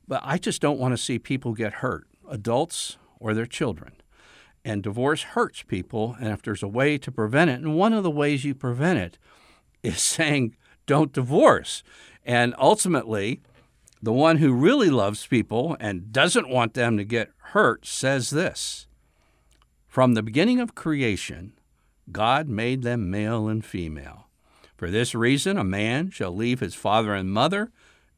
But 0.07 0.21
I 0.23 0.37
just 0.37 0.61
don't 0.61 0.79
want 0.79 0.93
to 0.93 0.97
see 0.97 1.19
people 1.19 1.53
get 1.53 1.73
hurt, 1.73 2.07
adults 2.29 2.97
or 3.19 3.33
their 3.33 3.45
children. 3.45 3.93
And 4.63 4.81
divorce 4.81 5.23
hurts 5.23 5.63
people. 5.63 6.15
And 6.21 6.29
if 6.29 6.41
there's 6.41 6.63
a 6.63 6.67
way 6.67 6.97
to 6.97 7.11
prevent 7.11 7.49
it, 7.49 7.59
and 7.59 7.75
one 7.75 7.91
of 7.91 8.03
the 8.03 8.11
ways 8.11 8.45
you 8.45 8.55
prevent 8.55 8.99
it 8.99 9.17
is 9.83 10.01
saying, 10.01 10.55
Don't 10.85 11.11
divorce. 11.11 11.83
And 12.23 12.55
ultimately, 12.57 13.41
the 14.01 14.13
one 14.13 14.37
who 14.37 14.53
really 14.53 14.89
loves 14.89 15.27
people 15.27 15.75
and 15.81 16.13
doesn't 16.13 16.47
want 16.47 16.73
them 16.73 16.95
to 16.97 17.03
get 17.03 17.31
hurt 17.51 17.85
says 17.85 18.29
this 18.29 18.87
From 19.87 20.13
the 20.13 20.23
beginning 20.23 20.59
of 20.59 20.75
creation, 20.75 21.53
God 22.11 22.47
made 22.47 22.83
them 22.83 23.09
male 23.09 23.47
and 23.47 23.63
female. 23.63 24.27
For 24.77 24.89
this 24.89 25.15
reason, 25.15 25.57
a 25.57 25.63
man 25.63 26.09
shall 26.11 26.35
leave 26.35 26.59
his 26.59 26.75
father 26.75 27.13
and 27.13 27.31
mother 27.31 27.71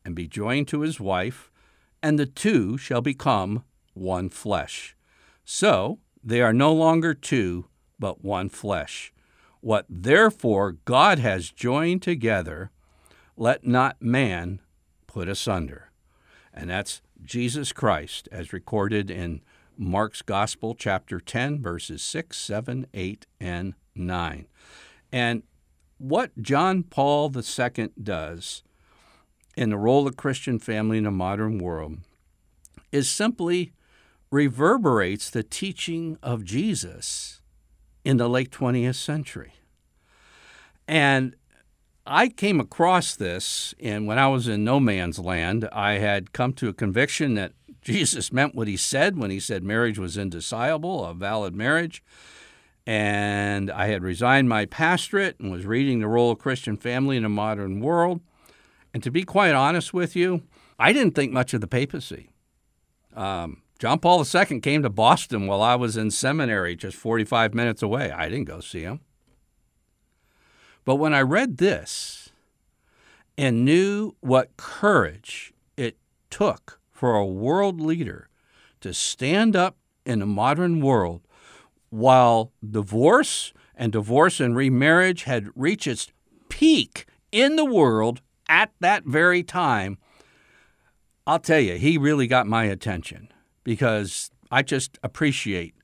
and 0.04 0.16
be 0.16 0.28
joined 0.28 0.68
to 0.70 0.82
his 0.82 1.00
wife, 1.00 1.52
and 2.02 2.18
the 2.18 2.26
two 2.26 2.78
shall 2.78 3.02
become 3.02 3.64
one 3.94 4.30
flesh. 4.30 4.96
So 5.44 6.00
they 6.24 6.42
are 6.42 6.54
no 6.54 6.74
longer 6.74 7.14
two, 7.14 7.66
but 8.00 8.24
one 8.24 8.50
flesh. 8.50 9.14
What 9.62 9.86
therefore 9.90 10.74
God 10.86 11.20
has 11.20 11.52
joined 11.52 12.02
together, 12.02 12.72
let 13.36 13.66
not 13.66 14.02
man 14.02 14.60
put 15.08 15.28
asunder. 15.28 15.87
And 16.58 16.72
that's 16.72 17.02
Jesus 17.24 17.72
Christ, 17.72 18.28
as 18.32 18.52
recorded 18.52 19.12
in 19.12 19.42
Mark's 19.78 20.24
Gospel, 20.24 20.74
chapter 20.74 21.20
10, 21.20 21.62
verses 21.62 22.02
6, 22.02 22.36
7, 22.36 22.88
8, 22.96 23.28
and 23.40 23.76
9. 23.96 24.48
And 25.12 25.44
what 26.00 26.32
John 26.42 26.82
Paul 26.82 27.32
II 27.36 27.90
does 28.02 28.64
in 29.56 29.70
the 29.70 29.78
role 29.78 30.08
of 30.08 30.18
Christian 30.18 30.58
family 30.58 30.98
in 30.98 31.06
a 31.06 31.12
modern 31.12 31.60
world 31.60 32.00
is 32.92 33.10
simply 33.10 33.72
reverberates 34.32 35.30
the 35.30 35.44
teaching 35.44 36.18
of 36.24 36.44
Jesus 36.44 37.40
in 38.04 38.18
the 38.18 38.28
late 38.28 38.50
20th 38.50 38.96
century. 38.96 39.54
And 40.88 41.36
I 42.08 42.30
came 42.30 42.60
across 42.60 43.16
this, 43.16 43.76
and 43.80 44.08
when 44.08 44.18
I 44.18 44.28
was 44.30 44.48
in 44.48 44.64
no 44.64 44.80
man's 44.80 45.20
land, 45.20 45.68
I 45.74 45.98
had 45.98 46.32
come 46.32 46.54
to 46.54 46.70
a 46.70 46.74
conviction 46.74 47.36
that 47.36 47.52
Jesus 47.82 48.32
meant 48.32 48.56
what 48.56 48.68
he 48.68 48.78
said 48.78 49.18
when 49.18 49.30
he 49.30 49.40
said 49.40 49.64
marriage 49.64 50.00
was 50.00 50.18
indissoluble, 50.18 51.06
a 51.06 51.14
valid 51.14 51.56
marriage. 51.56 52.04
And 52.86 53.70
I 53.70 53.88
had 53.88 54.02
resigned 54.02 54.48
my 54.48 54.66
pastorate 54.66 55.38
and 55.40 55.52
was 55.52 55.66
reading 55.66 56.00
the 56.00 56.08
role 56.08 56.32
of 56.32 56.40
Christian 56.40 56.78
family 56.78 57.18
in 57.18 57.26
a 57.26 57.30
modern 57.30 57.82
world. 57.82 58.22
And 58.94 59.04
to 59.04 59.12
be 59.12 59.24
quite 59.24 59.54
honest 59.54 59.94
with 59.94 60.16
you, 60.16 60.44
I 60.80 60.94
didn't 60.94 61.14
think 61.14 61.34
much 61.34 61.54
of 61.54 61.60
the 61.60 61.68
papacy. 61.68 62.30
Um, 63.14 63.62
John 63.78 64.00
Paul 64.00 64.26
II 64.26 64.60
came 64.62 64.84
to 64.84 64.90
Boston 64.90 65.48
while 65.48 65.62
I 65.62 65.76
was 65.76 65.98
in 65.98 66.12
seminary, 66.12 66.76
just 66.76 66.96
45 66.98 67.54
minutes 67.54 67.84
away. 67.84 68.12
I 68.12 68.30
didn't 68.30 68.48
go 68.48 68.62
see 68.62 68.82
him. 68.82 69.02
But 70.88 70.96
when 70.96 71.14
I 71.14 71.20
read 71.20 71.58
this 71.58 72.30
and 73.38 73.66
knew 73.66 74.16
what 74.22 74.56
courage 74.56 75.52
it 75.76 75.98
took 76.30 76.80
for 76.94 77.14
a 77.14 77.26
world 77.26 77.82
leader 77.82 78.30
to 78.80 78.94
stand 78.94 79.54
up 79.54 79.76
in 80.06 80.20
the 80.20 80.26
modern 80.26 80.80
world 80.80 81.28
while 81.90 82.54
divorce 82.66 83.52
and 83.76 83.92
divorce 83.92 84.40
and 84.40 84.56
remarriage 84.56 85.24
had 85.24 85.50
reached 85.58 85.88
its 85.88 86.10
peak 86.48 87.06
in 87.34 87.58
the 87.58 87.66
world 87.66 88.22
at 88.48 88.72
that 88.80 89.04
very 89.04 89.44
time, 89.44 89.98
I'll 91.28 91.40
tell 91.40 91.60
you, 91.60 91.78
he 91.78 91.98
really 91.98 92.28
got 92.28 92.48
my 92.48 92.64
attention 92.64 93.28
because 93.66 94.32
I 94.50 94.62
just 94.62 95.00
appreciate 95.04 95.76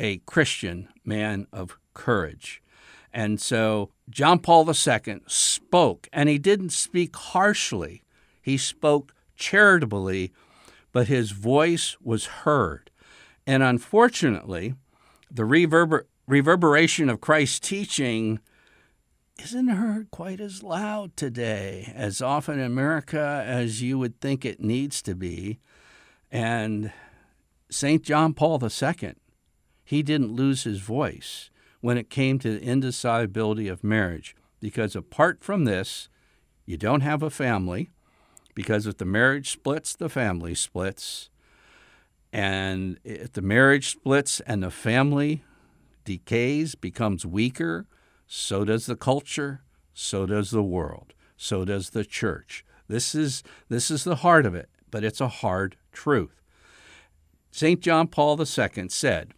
a 0.00 0.18
Christian 0.26 0.88
man 1.04 1.46
of 1.52 1.78
courage. 1.94 2.60
And 3.16 3.40
so 3.40 3.88
John 4.10 4.40
Paul 4.40 4.68
II 4.68 5.20
spoke, 5.26 6.06
and 6.12 6.28
he 6.28 6.36
didn't 6.36 6.68
speak 6.68 7.16
harshly, 7.16 8.02
he 8.42 8.58
spoke 8.58 9.14
charitably, 9.36 10.34
but 10.92 11.08
his 11.08 11.30
voice 11.30 11.96
was 12.02 12.26
heard. 12.26 12.90
And 13.46 13.62
unfortunately, 13.62 14.74
the 15.30 15.44
reverber- 15.44 16.04
reverberation 16.26 17.08
of 17.08 17.22
Christ's 17.22 17.58
teaching 17.58 18.38
isn't 19.42 19.68
heard 19.68 20.10
quite 20.10 20.38
as 20.38 20.62
loud 20.62 21.16
today, 21.16 21.90
as 21.96 22.20
often 22.20 22.58
in 22.58 22.66
America 22.66 23.42
as 23.46 23.80
you 23.80 23.98
would 23.98 24.20
think 24.20 24.44
it 24.44 24.60
needs 24.60 25.00
to 25.00 25.14
be. 25.14 25.58
And 26.30 26.92
St. 27.70 28.02
John 28.02 28.34
Paul 28.34 28.62
II, 28.62 29.14
he 29.84 30.02
didn't 30.02 30.32
lose 30.32 30.64
his 30.64 30.80
voice 30.80 31.48
when 31.80 31.98
it 31.98 32.10
came 32.10 32.38
to 32.38 32.58
the 32.58 32.64
indissolubility 32.64 33.68
of 33.68 33.84
marriage. 33.84 34.34
Because 34.60 34.96
apart 34.96 35.42
from 35.42 35.64
this, 35.64 36.08
you 36.64 36.76
don't 36.76 37.02
have 37.02 37.22
a 37.22 37.30
family, 37.30 37.90
because 38.54 38.86
if 38.86 38.96
the 38.96 39.04
marriage 39.04 39.50
splits, 39.50 39.94
the 39.94 40.08
family 40.08 40.54
splits. 40.54 41.30
And 42.32 42.98
if 43.04 43.32
the 43.32 43.42
marriage 43.42 43.90
splits 43.90 44.40
and 44.40 44.62
the 44.62 44.70
family 44.70 45.44
decays, 46.04 46.74
becomes 46.74 47.24
weaker, 47.24 47.86
so 48.26 48.64
does 48.64 48.86
the 48.86 48.96
culture, 48.96 49.62
so 49.94 50.26
does 50.26 50.50
the 50.50 50.62
world, 50.62 51.14
so 51.36 51.64
does 51.64 51.90
the 51.90 52.04
church. 52.04 52.64
This 52.88 53.14
is, 53.14 53.42
this 53.68 53.90
is 53.90 54.04
the 54.04 54.16
heart 54.16 54.46
of 54.46 54.54
it, 54.54 54.68
but 54.90 55.04
it's 55.04 55.20
a 55.20 55.28
hard 55.28 55.76
truth. 55.92 56.42
St. 57.50 57.80
John 57.80 58.08
Paul 58.08 58.38
II 58.40 58.88
said, 58.88 59.32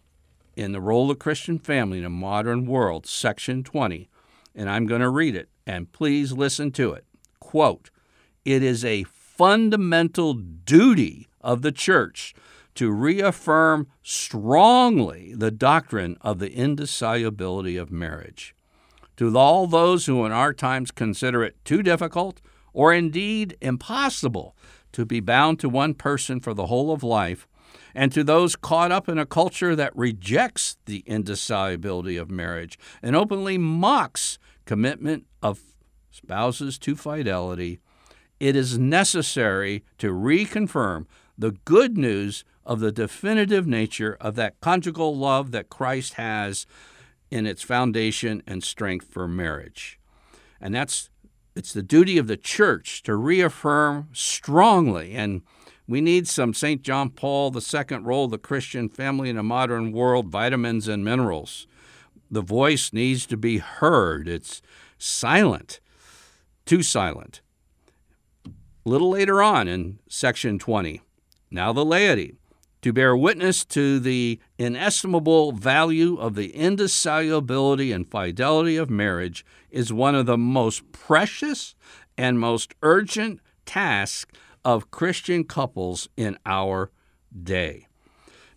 in 0.58 0.72
the 0.72 0.80
role 0.80 1.10
of 1.10 1.20
Christian 1.20 1.58
family 1.58 1.98
in 1.98 2.04
a 2.04 2.10
modern 2.10 2.66
world, 2.66 3.06
section 3.06 3.62
20, 3.62 4.08
and 4.56 4.68
I'm 4.68 4.86
going 4.86 5.00
to 5.00 5.08
read 5.08 5.36
it, 5.36 5.48
and 5.64 5.92
please 5.92 6.32
listen 6.32 6.72
to 6.72 6.92
it. 6.92 7.04
Quote, 7.38 7.90
it 8.44 8.62
is 8.62 8.84
a 8.84 9.04
fundamental 9.04 10.34
duty 10.34 11.28
of 11.40 11.62
the 11.62 11.70
church 11.70 12.34
to 12.74 12.90
reaffirm 12.90 13.86
strongly 14.02 15.32
the 15.34 15.52
doctrine 15.52 16.16
of 16.20 16.40
the 16.40 16.52
indissolubility 16.52 17.76
of 17.76 17.92
marriage. 17.92 18.54
To 19.16 19.36
all 19.36 19.66
those 19.66 20.06
who 20.06 20.24
in 20.26 20.32
our 20.32 20.52
times 20.52 20.90
consider 20.90 21.42
it 21.44 21.64
too 21.64 21.82
difficult 21.82 22.40
or 22.72 22.92
indeed 22.92 23.56
impossible 23.60 24.56
to 24.92 25.04
be 25.04 25.20
bound 25.20 25.58
to 25.60 25.68
one 25.68 25.94
person 25.94 26.40
for 26.40 26.54
the 26.54 26.66
whole 26.66 26.92
of 26.92 27.02
life, 27.02 27.47
and 27.94 28.12
to 28.12 28.22
those 28.22 28.56
caught 28.56 28.92
up 28.92 29.08
in 29.08 29.18
a 29.18 29.26
culture 29.26 29.75
that 29.75 29.96
rejects 29.96 30.76
the 30.87 31.02
indissolubility 31.06 32.16
of 32.16 32.30
marriage 32.30 32.78
and 33.02 33.16
openly 33.16 33.58
mocks 33.58 34.38
commitment 34.64 35.26
of 35.42 35.60
spouses 36.10 36.78
to 36.78 36.94
fidelity, 36.94 37.78
it 38.40 38.54
is 38.54 38.78
necessary 38.78 39.84
to 39.98 40.12
reconfirm 40.12 41.06
the 41.37 41.52
good 41.64 41.96
news 41.96 42.44
of 42.64 42.80
the 42.80 42.92
definitive 42.92 43.66
nature 43.66 44.16
of 44.20 44.34
that 44.34 44.60
conjugal 44.60 45.16
love 45.16 45.52
that 45.52 45.70
Christ 45.70 46.14
has 46.14 46.66
in 47.30 47.46
its 47.46 47.62
foundation 47.62 48.42
and 48.46 48.62
strength 48.62 49.06
for 49.08 49.26
marriage. 49.28 49.98
And 50.60 50.75
that's 50.75 51.10
it's 51.56 51.72
the 51.72 51.82
duty 51.82 52.18
of 52.18 52.28
the 52.28 52.37
church 52.37 53.02
to 53.02 53.16
reaffirm 53.16 54.08
strongly 54.12 55.14
and 55.14 55.42
we 55.88 56.02
need 56.02 56.28
some 56.28 56.52
St. 56.52 56.83
John 56.83 57.09
Paul 57.09 57.52
II 57.57 57.97
role 58.00 58.28
the 58.28 58.38
Christian 58.38 58.90
family 58.90 59.30
in 59.30 59.38
a 59.38 59.42
modern 59.42 59.90
world, 59.90 60.28
vitamins 60.28 60.87
and 60.87 61.02
minerals. 61.02 61.66
The 62.30 62.42
voice 62.42 62.92
needs 62.92 63.25
to 63.26 63.38
be 63.38 63.57
heard. 63.57 64.28
It's 64.28 64.61
silent, 64.99 65.80
too 66.66 66.83
silent. 66.83 67.40
A 68.45 68.50
little 68.85 69.11
later 69.11 69.42
on 69.42 69.66
in 69.66 69.99
section 70.09 70.59
20, 70.59 71.00
now 71.50 71.73
the 71.73 71.87
laity, 71.87 72.35
to 72.83 72.92
bear 72.92 73.16
witness 73.16 73.64
to 73.64 73.99
the 73.99 74.38
inestimable 74.59 75.52
value 75.52 76.16
of 76.16 76.35
the 76.35 76.54
indissolubility 76.54 77.92
and 77.92 78.11
fidelity 78.11 78.76
of 78.76 78.90
marriage 78.90 79.45
is 79.71 79.92
one 79.92 80.14
of 80.14 80.26
the 80.26 80.38
most 80.38 80.92
precious 80.92 81.75
and 82.18 82.38
most 82.38 82.75
urgent 82.83 83.40
tasks 83.64 84.30
of 84.64 84.90
Christian 84.90 85.44
couples 85.44 86.08
in 86.16 86.38
our 86.46 86.90
day. 87.42 87.86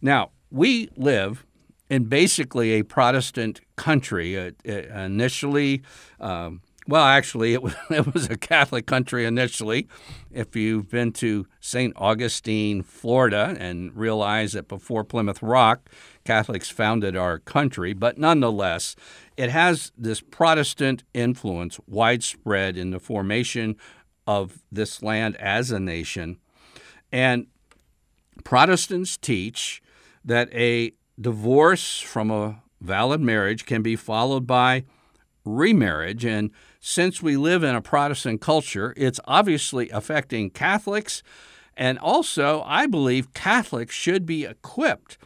Now, 0.01 0.31
we 0.49 0.89
live 0.95 1.45
in 1.89 2.05
basically 2.05 2.71
a 2.71 2.83
Protestant 2.83 3.61
country. 3.75 4.37
Uh, 4.37 4.51
uh, 4.67 4.71
initially, 4.71 5.81
um, 6.19 6.61
well, 6.87 7.03
actually, 7.03 7.53
it 7.53 7.61
was, 7.61 7.75
it 7.89 8.13
was 8.13 8.29
a 8.29 8.37
Catholic 8.37 8.85
country 8.85 9.25
initially. 9.25 9.87
If 10.31 10.55
you've 10.55 10.89
been 10.89 11.11
to 11.13 11.45
St. 11.59 11.93
Augustine, 11.95 12.81
Florida, 12.81 13.55
and 13.59 13.95
realize 13.95 14.53
that 14.53 14.67
before 14.67 15.03
Plymouth 15.03 15.41
Rock, 15.43 15.89
Catholics 16.23 16.69
founded 16.69 17.15
our 17.15 17.39
country, 17.39 17.93
but 17.93 18.17
nonetheless, 18.17 18.95
it 19.37 19.49
has 19.49 19.91
this 19.97 20.21
Protestant 20.21 21.03
influence 21.13 21.79
widespread 21.87 22.77
in 22.77 22.91
the 22.91 22.99
formation 22.99 23.75
of 24.27 24.59
this 24.71 25.01
land 25.01 25.35
as 25.37 25.71
a 25.71 25.79
nation. 25.79 26.37
And 27.11 27.47
Protestants 28.43 29.17
teach 29.17 29.81
that 30.23 30.53
a 30.53 30.93
divorce 31.19 31.99
from 31.99 32.31
a 32.31 32.61
valid 32.79 33.21
marriage 33.21 33.65
can 33.65 33.81
be 33.81 33.95
followed 33.95 34.47
by 34.47 34.83
remarriage. 35.45 36.25
And 36.25 36.51
since 36.79 37.21
we 37.21 37.37
live 37.37 37.63
in 37.63 37.75
a 37.75 37.81
Protestant 37.81 38.41
culture, 38.41 38.93
it's 38.97 39.19
obviously 39.25 39.89
affecting 39.89 40.49
Catholics. 40.49 41.23
And 41.75 41.97
also, 41.99 42.63
I 42.65 42.87
believe 42.87 43.33
Catholics 43.33 43.95
should 43.95 44.25
be 44.25 44.45
equipped 44.45 45.17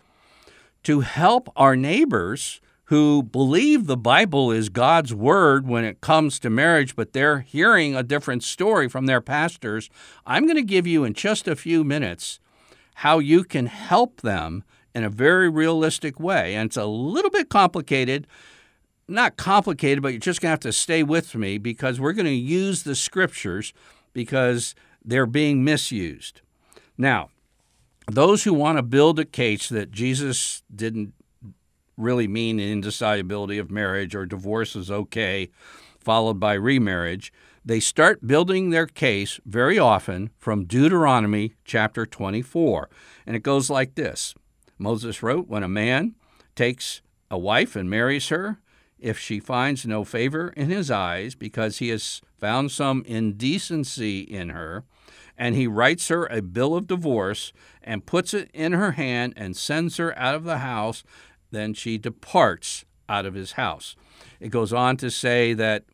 to 0.84 1.02
help 1.02 1.50
our 1.56 1.75
neighbors 1.75 2.62
who 2.86 3.24
believe 3.24 3.88
the 3.88 3.98
Bible 3.98 4.51
is 4.51 4.70
God's 4.70 5.13
word 5.13 5.68
when 5.68 5.84
it 5.84 6.01
comes 6.01 6.39
to 6.39 6.50
marriage, 6.50 6.96
but 6.96 7.13
they're 7.13 7.39
hearing 7.39 7.96
a 7.96 8.04
different 8.04 8.44
story 8.44 8.88
from 8.88 9.08
their 9.08 9.22
pastors, 9.22 9.89
I'm 10.25 10.44
going 10.44 10.56
to 10.56 10.62
give 10.62 10.86
you 10.86 11.04
in 11.04 11.13
just 11.13 11.48
a 11.48 11.56
few 11.56 11.84
minutes 11.84 12.39
how 12.96 13.20
you 13.20 13.44
can 13.44 13.65
help 13.65 14.22
them 14.22 14.63
in 14.94 15.04
a 15.04 15.10
very 15.10 15.50
realistic 15.50 16.20
way. 16.20 16.56
And 16.56 16.68
it's 16.68 16.77
a 16.77 16.86
little 16.86 17.32
bit 17.32 17.50
complicated. 17.50 18.27
Not 19.08 19.36
complicated, 19.36 20.01
but 20.01 20.13
you're 20.13 20.20
just 20.20 20.39
going 20.39 20.50
to 20.50 20.54
have 20.54 20.60
to 20.62 20.72
stay 20.72 21.04
with 21.04 21.36
me 21.36 21.58
because 21.58 22.00
we're 22.00 22.13
going 22.13 22.25
to 22.25 22.32
use 22.32 22.84
the 22.84 22.96
scriptures 22.96 23.74
because 24.13 24.75
they're 25.04 25.25
being 25.25 25.63
misused. 25.63 26.42
Now, 26.98 27.30
those 28.10 28.44
who 28.44 28.54
want 28.54 28.77
to 28.77 28.84
build 28.84 29.20
a 29.20 29.25
case 29.25 29.70
that 29.70 29.92
Jesus 29.92 30.63
didn't 30.74 31.13
really 31.98 32.28
mean 32.28 32.60
indissolubility 32.60 33.58
of 33.58 33.72
marriage 33.72 34.16
or 34.16 34.25
divorce 34.25 34.75
is 34.75 34.92
okay, 34.92 35.50
followed 36.00 36.40
by 36.40 36.54
remarriage, 36.54 37.32
they 37.64 37.80
start 37.80 38.28
building 38.28 38.70
their 38.70 38.86
case 38.86 39.40
very 39.46 39.80
often 39.80 40.30
from 40.38 40.66
Deuteronomy 40.66 41.54
chapter 41.64 42.06
24. 42.06 42.90
And 43.25 43.36
it 43.36 43.44
goes 43.44 43.70
like 43.70 43.96
this 43.96 44.36
Moses 44.78 45.24
wrote, 45.24 45.48
When 45.48 45.64
a 45.64 45.68
man 45.68 46.16
takes 46.56 47.02
a 47.32 47.38
wife 47.38 47.75
and 47.75 47.90
marries 47.90 48.30
her, 48.30 48.60
if 49.00 49.20
she 49.20 49.40
finds 49.40 49.86
no 49.86 50.04
favor 50.04 50.50
in 50.56 50.70
his 50.70 50.90
eyes 50.90 51.36
because 51.36 51.78
he 51.78 51.90
has 51.90 52.22
found 52.40 52.72
some 52.72 53.04
indecency 53.06 54.22
in 54.22 54.50
her, 54.50 54.84
and 55.38 55.56
he 55.56 55.68
writes 55.68 56.08
her 56.08 56.25
a 56.28 56.42
bill 56.42 56.75
of 56.75 56.88
divorce 56.88 57.52
and 57.84 58.06
puts 58.06 58.34
it 58.34 58.50
in 58.54 58.72
her 58.72 58.92
hand 58.92 59.34
and 59.36 59.58
sends 59.58 59.98
her 59.98 60.18
out 60.18 60.36
of 60.36 60.44
the 60.44 60.60
house, 60.60 61.04
then 61.56 61.74
she 61.74 61.98
departs 61.98 62.86
out 63.08 63.26
of 63.26 63.34
his 63.34 63.54
house. 63.54 63.96
It 64.40 64.50
goes 64.50 64.74
on 64.74 64.98
to 64.98 65.10
say 65.10 65.54
that 65.54 65.86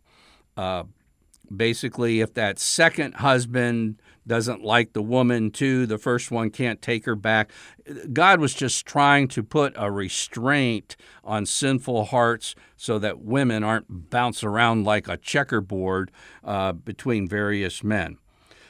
uh, 0.57 0.83
basically, 1.55 2.21
if 2.21 2.33
that 2.33 2.59
second 2.59 3.15
husband 3.15 4.01
doesn't 4.25 4.63
like 4.63 4.93
the 4.93 5.01
woman 5.01 5.51
too, 5.51 5.85
the 5.85 5.97
first 5.97 6.31
one 6.31 6.49
can't 6.49 6.81
take 6.81 7.05
her 7.05 7.15
back. 7.15 7.51
God 8.13 8.39
was 8.39 8.53
just 8.53 8.85
trying 8.85 9.27
to 9.29 9.43
put 9.43 9.73
a 9.75 9.91
restraint 9.91 10.95
on 11.23 11.45
sinful 11.45 12.05
hearts 12.05 12.55
so 12.77 12.99
that 12.99 13.21
women 13.21 13.63
aren't 13.63 14.09
bouncing 14.09 14.47
around 14.47 14.85
like 14.85 15.07
a 15.07 15.17
checkerboard 15.17 16.11
uh, 16.43 16.71
between 16.73 17.27
various 17.27 17.83
men. 17.83 18.17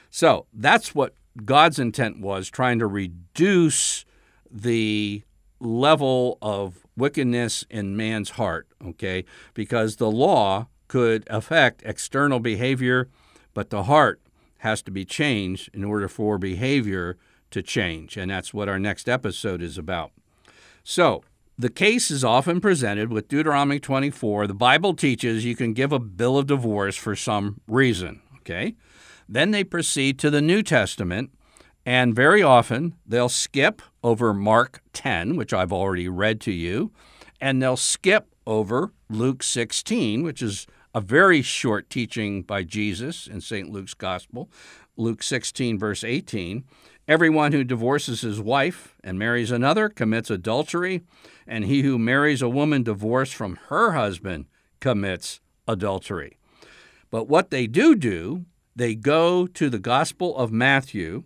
So 0.09 0.47
that's 0.53 0.95
what 0.95 1.15
God's 1.45 1.79
intent 1.79 2.19
was 2.19 2.49
trying 2.49 2.79
to 2.79 2.87
reduce 2.87 4.05
the 4.49 5.23
level 5.61 6.37
of 6.41 6.85
wickedness 6.97 7.63
in 7.69 7.95
man's 7.95 8.31
heart, 8.31 8.67
okay? 8.85 9.23
Because 9.53 9.95
the 9.95 10.11
law 10.11 10.67
could 10.87 11.25
affect 11.29 11.83
external 11.85 12.39
behavior, 12.39 13.07
but 13.53 13.69
the 13.69 13.83
heart 13.83 14.21
has 14.59 14.81
to 14.83 14.91
be 14.91 15.05
changed 15.05 15.69
in 15.73 15.83
order 15.83 16.07
for 16.07 16.37
behavior 16.37 17.17
to 17.51 17.61
change. 17.61 18.17
And 18.17 18.29
that's 18.31 18.53
what 18.53 18.69
our 18.69 18.79
next 18.79 19.07
episode 19.07 19.61
is 19.61 19.77
about. 19.77 20.11
So, 20.83 21.23
the 21.57 21.69
case 21.69 22.09
is 22.09 22.23
often 22.23 22.59
presented 22.59 23.11
with 23.11 23.27
Deuteronomy 23.27 23.79
24. 23.79 24.47
The 24.47 24.53
Bible 24.53 24.95
teaches 24.95 25.45
you 25.45 25.55
can 25.55 25.73
give 25.73 25.91
a 25.91 25.99
bill 25.99 26.37
of 26.37 26.47
divorce 26.47 26.95
for 26.95 27.15
some 27.15 27.61
reason, 27.67 28.21
okay? 28.37 28.75
Then 29.29 29.51
they 29.51 29.63
proceed 29.63 30.17
to 30.19 30.31
the 30.31 30.41
New 30.41 30.63
Testament, 30.63 31.31
and 31.85 32.15
very 32.15 32.43
often 32.43 32.95
they'll 33.05 33.29
skip 33.29 33.81
over 34.03 34.33
Mark 34.33 34.81
10, 34.93 35.35
which 35.35 35.53
I've 35.53 35.73
already 35.73 36.07
read 36.07 36.39
to 36.41 36.51
you, 36.51 36.91
and 37.39 37.61
they'll 37.61 37.77
skip 37.77 38.35
over 38.45 38.93
Luke 39.09 39.43
16, 39.43 40.23
which 40.23 40.41
is 40.41 40.67
a 40.93 41.01
very 41.01 41.41
short 41.41 41.89
teaching 41.89 42.41
by 42.41 42.63
Jesus 42.63 43.27
in 43.27 43.41
St. 43.41 43.69
Luke's 43.69 43.93
Gospel, 43.93 44.49
Luke 44.97 45.23
16, 45.23 45.79
verse 45.79 46.03
18. 46.03 46.63
Everyone 47.07 47.51
who 47.51 47.63
divorces 47.63 48.21
his 48.21 48.39
wife 48.39 48.95
and 49.03 49.17
marries 49.17 49.51
another 49.51 49.89
commits 49.89 50.29
adultery, 50.29 51.01
and 51.47 51.65
he 51.65 51.81
who 51.81 51.97
marries 51.97 52.41
a 52.41 52.49
woman 52.49 52.83
divorced 52.83 53.33
from 53.33 53.57
her 53.67 53.93
husband 53.93 54.45
commits 54.79 55.39
adultery. 55.67 56.37
But 57.09 57.27
what 57.27 57.49
they 57.49 57.67
do 57.67 57.95
do 57.95 58.45
they 58.75 58.95
go 58.95 59.47
to 59.47 59.69
the 59.69 59.79
Gospel 59.79 60.35
of 60.37 60.51
Matthew, 60.51 61.23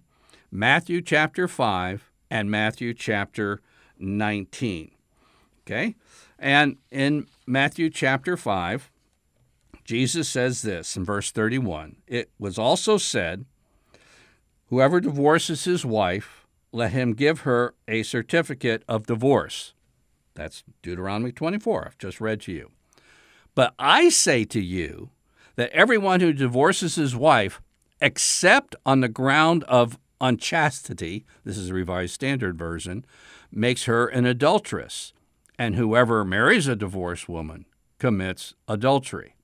Matthew 0.56 1.02
chapter 1.02 1.48
5, 1.48 2.12
and 2.32 2.50
Matthew 2.50 2.94
chapter 2.94 3.62
19. 4.00 4.92
Okay? 5.62 5.96
And 6.40 6.78
in 6.92 7.28
Matthew 7.46 7.90
chapter 7.90 8.38
5, 8.38 8.90
Jesus 9.84 10.30
says 10.30 10.62
this 10.62 10.96
in 10.96 11.04
verse 11.04 11.32
31 11.32 11.98
It 12.08 12.32
was 12.40 12.58
also 12.58 12.98
said, 12.98 13.46
Whoever 14.68 15.00
divorces 15.00 15.66
his 15.66 15.86
wife, 15.86 16.48
let 16.72 16.92
him 16.92 17.14
give 17.14 17.42
her 17.42 17.74
a 17.88 18.04
certificate 18.04 18.84
of 18.88 19.06
divorce. 19.06 19.74
That's 20.34 20.64
Deuteronomy 20.82 21.32
24, 21.32 21.86
I've 21.86 21.98
just 21.98 22.20
read 22.22 22.42
to 22.42 22.52
you. 22.52 22.72
But 23.54 23.74
I 23.78 24.10
say 24.10 24.46
to 24.46 24.62
you, 24.62 25.10
that 25.56 25.72
everyone 25.72 26.20
who 26.20 26.34
divorces 26.34 26.96
his 26.96 27.16
wife, 27.16 27.62
except 28.02 28.76
on 28.86 29.02
the 29.02 29.08
ground 29.08 29.64
of 29.66 29.98
unchastity, 30.22 31.26
this 31.44 31.58
is 31.58 31.70
a 31.70 31.74
Revised 31.74 32.14
Standard 32.14 32.58
Version, 32.58 33.06
makes 33.52 33.86
her 33.86 34.08
an 34.08 34.26
adulteress, 34.26 35.14
and 35.58 35.76
whoever 35.76 36.24
marries 36.24 36.68
a 36.68 36.76
divorced 36.76 37.30
woman 37.30 37.66
commits 38.00 38.54
adultery. 38.68 39.36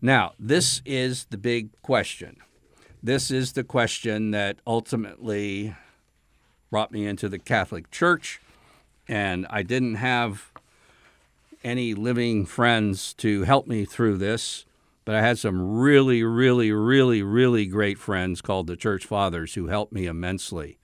Now, 0.00 0.32
this 0.38 0.80
is 0.86 1.26
the 1.26 1.36
big 1.36 1.70
question. 1.82 2.36
This 3.02 3.30
is 3.30 3.52
the 3.52 3.64
question 3.64 4.30
that 4.30 4.58
ultimately 4.66 5.74
brought 6.70 6.92
me 6.92 7.06
into 7.06 7.28
the 7.28 7.38
Catholic 7.38 7.90
Church, 7.90 8.40
and 9.08 9.46
I 9.50 9.62
didn't 9.62 9.96
have 9.96 10.50
any 11.62 11.94
living 11.94 12.46
friends 12.46 13.12
to 13.14 13.42
help 13.42 13.66
me 13.66 13.84
through 13.84 14.16
this. 14.16 14.64
But 15.10 15.16
I 15.16 15.22
had 15.22 15.40
some 15.40 15.60
really, 15.60 16.22
really, 16.22 16.70
really, 16.70 17.20
really 17.20 17.66
great 17.66 17.98
friends 17.98 18.40
called 18.40 18.68
the 18.68 18.76
Church 18.76 19.04
Fathers 19.04 19.54
who 19.54 19.66
helped 19.66 19.92
me 19.92 20.06
immensely. 20.06 20.78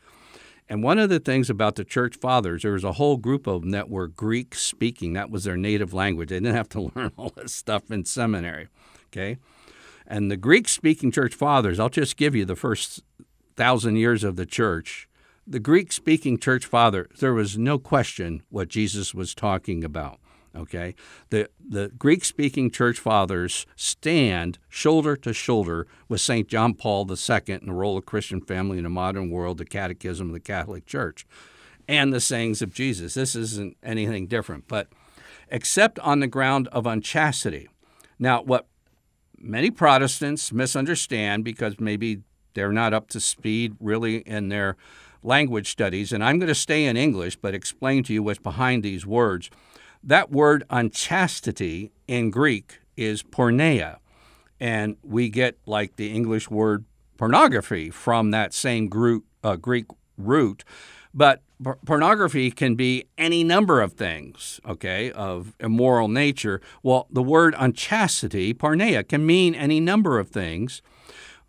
And 0.69 0.83
one 0.83 0.99
of 0.99 1.11
the 1.11 1.21
things 1.21 1.49
about 1.49 1.77
the 1.77 1.85
Church 1.85 2.17
Fathers, 2.17 2.62
there 2.62 2.73
was 2.73 2.83
a 2.83 2.95
whole 2.95 3.19
group 3.19 3.47
of 3.47 3.61
them 3.61 3.71
that 3.71 3.89
were 3.89 4.09
Greek 4.09 4.57
speaking. 4.57 5.12
That 5.12 5.31
was 5.31 5.45
their 5.45 5.57
native 5.57 5.95
language. 5.95 6.31
They 6.31 6.41
didn't 6.41 6.57
have 6.57 6.69
to 6.71 6.91
learn 6.97 7.12
all 7.17 7.33
this 7.37 7.55
stuff 7.55 7.89
in 7.89 8.05
seminary. 8.05 8.67
Okay? 9.12 9.39
And 10.09 10.29
the 10.29 10.37
Greek 10.37 10.67
speaking 10.67 11.12
Church 11.12 11.37
Fathers, 11.37 11.79
I'll 11.79 11.89
just 11.89 12.17
give 12.17 12.35
you 12.35 12.45
the 12.45 12.57
first 12.57 13.05
thousand 13.55 13.95
years 13.95 14.25
of 14.25 14.35
the 14.35 14.45
church. 14.45 15.09
The 15.47 15.61
Greek 15.61 15.93
speaking 15.93 16.37
Church 16.37 16.67
Father, 16.67 17.07
there 17.21 17.33
was 17.33 17.57
no 17.57 17.79
question 17.79 18.43
what 18.49 18.71
Jesus 18.71 19.15
was 19.15 19.37
talking 19.37 19.85
about. 19.85 20.19
Okay, 20.57 20.95
the 21.31 21.51
the 21.61 21.88
Greek 21.99 22.25
speaking 22.25 22.71
church 22.71 22.99
fathers 22.99 23.66
stand 23.77 24.59
shoulder 24.69 25.14
to 25.16 25.33
shoulder 25.33 25.87
with 26.09 26.21
Saint 26.21 26.49
John 26.49 26.75
Paul 26.75 27.07
II 27.11 27.40
in 27.47 27.66
the 27.66 27.73
role 27.73 27.99
of 27.99 28.07
Christian 28.07 28.40
family 28.40 28.79
in 28.79 28.85
the 28.85 28.90
modern 28.90 29.31
world, 29.31 29.59
the 29.59 29.64
Catechism 29.64 30.29
of 30.29 30.33
the 30.33 30.40
Catholic 30.40 30.87
Church, 30.87 31.27
and 31.87 32.12
the 32.12 32.21
sayings 32.21 32.62
of 32.62 32.73
Jesus. 32.73 33.14
This 33.14 33.37
isn't 33.37 33.77
anything 33.83 34.27
different, 34.27 34.66
but 34.66 34.88
except 35.49 35.99
on 36.01 36.21
the 36.21 36.27
ground 36.27 36.69
of 36.69 36.87
unchastity. 36.87 37.69
Now, 38.19 38.42
what 38.42 38.66
many 39.38 39.71
Protestants 39.71 40.53
misunderstand 40.53 41.45
because 41.45 41.79
maybe 41.79 42.23
they're 42.55 42.73
not 42.73 42.95
up 42.95 43.09
to 43.09 43.21
speed 43.21 43.77
really 43.79 44.19
in 44.19 44.49
their 44.49 44.77
language 45.23 45.69
studies, 45.69 46.12
and 46.12 46.25
I'm 46.25 46.38
going 46.38 46.49
to 46.49 46.55
stay 46.55 46.87
in 46.87 46.97
English 46.97 47.37
but 47.37 47.55
explain 47.55 48.03
to 48.05 48.14
you 48.14 48.23
what's 48.23 48.38
behind 48.38 48.83
these 48.83 49.05
words 49.05 49.51
that 50.03 50.31
word 50.31 50.65
unchastity 50.71 51.93
in 52.07 52.31
Greek 52.31 52.81
is 52.97 53.23
porneia, 53.23 53.99
and 54.61 54.97
we 55.03 55.29
get 55.29 55.59
like 55.67 55.97
the 55.97 56.11
English 56.13 56.51
word 56.51 56.85
pornography 57.17 57.91
from 57.91 58.31
that 58.31 58.53
same 58.53 58.89
Greek, 58.89 59.23
uh, 59.43 59.57
Greek 59.57 59.87
root. 60.17 60.65
But 61.15 61.43
pornography 61.87 62.51
can 62.51 62.75
be 62.75 63.05
any 63.17 63.43
number 63.43 63.81
of 63.81 63.95
things, 63.95 64.61
okay, 64.69 65.11
of 65.13 65.55
immoral 65.61 66.09
nature. 66.09 66.61
Well, 66.83 67.07
the 67.11 67.23
word 67.23 67.55
unchastity, 67.59 68.53
porneia, 68.53 69.07
can 69.07 69.25
mean 69.25 69.55
any 69.55 69.81
number 69.81 70.19
of 70.19 70.29
things, 70.29 70.83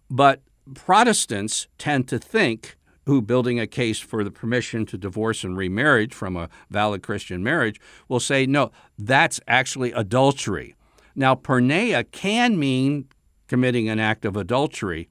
but 0.10 0.42
Protestants 0.74 1.68
tend 1.78 2.08
to 2.10 2.20
think 2.20 2.78
who, 3.08 3.22
building 3.22 3.58
a 3.58 3.66
case 3.66 4.00
for 4.00 4.22
the 4.22 4.30
permission 4.30 4.86
to 4.86 4.98
divorce 4.98 5.46
and 5.46 5.58
remarriage 5.58 6.14
from 6.14 6.36
a 6.36 6.50
valid 6.70 7.02
Christian 7.02 7.42
marriage, 7.42 7.80
will 8.10 8.20
say, 8.20 8.46
no, 8.46 8.70
that's 9.00 9.40
actually 9.48 9.94
adultery. 9.94 10.76
Now, 11.16 11.34
porneia 11.34 12.04
can 12.12 12.60
mean 12.60 13.08
committing 13.48 13.88
an 13.88 13.98
act 13.98 14.26
of 14.26 14.36
adultery, 14.36 15.08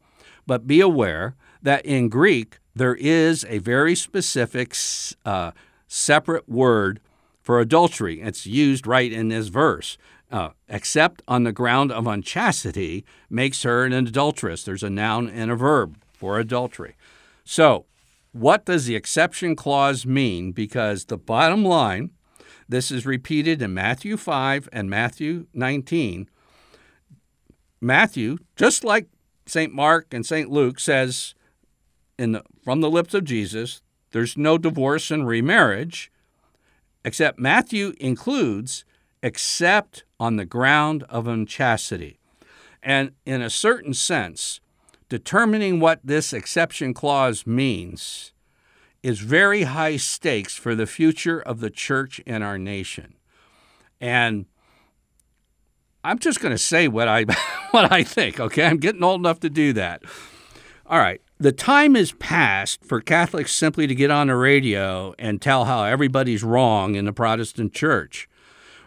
but 0.47 0.67
be 0.67 0.81
aware 0.81 1.37
that 1.63 1.85
in 1.87 2.11
Greek, 2.11 2.59
there 2.75 2.95
is 2.95 3.47
a 3.49 3.59
very 3.59 3.95
specific 3.95 4.77
uh, 5.25 5.53
separate 5.89 6.47
word 6.47 7.01
for 7.41 7.61
adultery. 7.61 8.21
It's 8.21 8.47
used 8.47 8.87
right 8.87 9.11
in 9.11 9.29
this 9.29 9.49
verse. 9.49 9.97
Uh, 10.31 10.51
except 10.69 11.23
on 11.29 11.45
the 11.45 11.53
ground 11.53 11.93
of 11.93 12.07
unchastity 12.07 13.05
makes 13.31 13.63
her 13.63 13.85
an 13.85 13.93
adulteress. 13.93 14.65
There's 14.65 14.83
a 14.83 14.91
noun 14.91 15.31
and 15.31 15.51
a 15.51 15.55
verb 15.55 15.97
for 16.13 16.39
adultery. 16.39 16.97
So, 17.49 17.87
what 18.33 18.67
does 18.67 18.87
the 18.87 18.97
exception 18.97 19.55
clause 19.55 20.05
mean? 20.05 20.51
Because 20.51 21.05
the 21.05 21.17
bottom 21.17 21.65
line, 21.65 22.11
this 22.69 22.91
is 22.91 23.07
repeated 23.07 23.63
in 23.63 23.73
Matthew 23.73 24.17
5 24.17 24.69
and 24.73 24.91
Matthew 24.91 25.47
19. 25.55 26.29
Matthew, 27.81 28.39
just 28.57 28.83
like 28.83 29.07
St. 29.47 29.73
Mark 29.73 30.13
and 30.13 30.27
St. 30.27 30.51
Luke, 30.51 30.81
says 30.81 31.37
the, 32.19 32.43
from 32.65 32.81
the 32.81 32.91
lips 32.91 33.15
of 33.15 33.25
Jesus, 33.25 33.81
there's 34.11 34.37
no 34.37 34.59
divorce 34.59 35.13
and 35.13 35.25
remarriage, 35.25 36.11
except 37.05 37.39
Matthew 37.39 37.95
includes 38.01 38.85
except 39.23 40.03
on 40.19 40.35
the 40.35 40.45
ground 40.45 41.05
of 41.05 41.29
unchastity. 41.29 42.19
And 42.83 43.13
in 43.25 43.41
a 43.41 43.51
certain 43.51 43.95
sense, 43.95 44.61
determining 45.09 45.81
what 45.81 46.01
this 46.03 46.33
exception 46.33 46.95
clause 46.95 47.47
means 47.47 48.33
is 49.03 49.21
very 49.21 49.63
high 49.63 49.97
stakes 49.97 50.57
for 50.57 50.75
the 50.75 50.87
future 50.87 51.41
of 51.41 51.61
the 51.61 51.71
church 51.71 52.19
in 52.21 52.43
our 52.43 52.59
nation. 52.59 53.15
And 54.01 54.47
I'm 56.03 56.19
just 56.19 56.41
going 56.41 56.53
to 56.53 56.59
say 56.59 56.89
what 56.89 57.09
I 57.09 57.25
what 57.71 57.93
I 57.93 58.03
think, 58.03 58.41
okay? 58.41 58.65
I'm 58.65 58.79
getting 58.79 59.03
old 59.03 59.21
enough 59.21 59.41
to 59.41 59.51
do 59.51 59.73
that. 59.75 60.03
All 60.87 60.99
right. 60.99 61.21
The 61.39 61.53
time 61.53 61.97
is 61.97 62.13
past 62.13 62.85
for 62.85 63.01
Catholics 63.01 63.55
simply 63.55 63.87
to 63.87 63.95
get 63.95 64.11
on 64.11 64.29
the 64.29 64.37
radio 64.37 65.15
and 65.19 65.43
tell 65.43 65.67
how 65.67 65.85
everybody's 65.85 66.43
wrong 66.43 66.95
in 66.95 67.05
the 67.05 67.13
Protestant 67.13 67.75
church. 67.75 68.29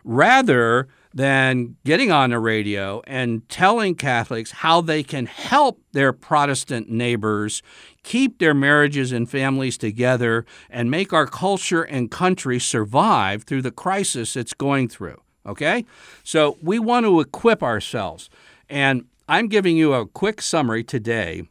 Rather 0.03 0.87
than 1.13 1.75
getting 1.85 2.11
on 2.11 2.29
the 2.29 2.39
radio 2.39 3.01
and 3.07 3.47
telling 3.49 3.95
Catholics 3.95 4.51
how 4.51 4.81
they 4.81 5.01
can 5.01 5.25
help 5.25 5.81
their 5.91 6.13
Protestant 6.13 6.89
neighbors 6.89 7.63
keep 8.03 8.39
their 8.39 8.53
marriages 8.53 9.11
and 9.11 9.29
families 9.29 9.77
together 9.77 10.45
and 10.69 10.91
make 10.91 11.11
our 11.11 11.25
culture 11.25 11.83
and 11.83 12.11
country 12.11 12.59
survive 12.59 13.43
through 13.43 13.63
the 13.63 13.71
crisis 13.71 14.35
it's 14.35 14.53
going 14.53 14.87
through. 14.87 15.19
Okay? 15.45 15.85
So 16.23 16.57
we 16.61 16.77
want 16.77 17.05
to 17.05 17.19
equip 17.19 17.63
ourselves. 17.63 18.29
And 18.69 19.05
I'm 19.27 19.47
giving 19.47 19.77
you 19.77 19.93
a 19.93 20.05
quick 20.05 20.41
summary 20.41 20.83
today 20.83 21.43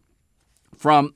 from 0.77 1.14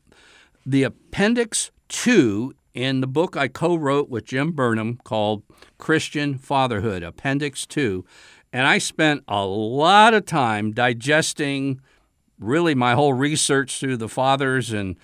the 0.67 0.83
Appendix 0.83 1.71
2 1.89 2.55
in 2.75 3.01
the 3.01 3.07
book 3.07 3.37
I 3.37 3.49
co 3.49 3.75
wrote 3.77 4.09
with 4.09 4.25
Jim 4.25 4.53
Burnham 4.53 4.99
called 5.05 5.43
Christian 5.79 6.39
Fatherhood, 6.39 7.03
Appendix 7.03 7.67
2. 7.67 8.05
And 8.53 8.67
I 8.67 8.79
spent 8.79 9.25
a 9.29 9.45
lot 9.45 10.15
of 10.15 10.27
time 10.27 10.73
digesting 10.73 11.81
really 12.39 12.75
my 12.75 12.95
whole 12.95 13.15
research 13.15 13.79
through 13.79 13.97
the 13.97 14.09
fathers 14.09 14.73
and 14.73 14.97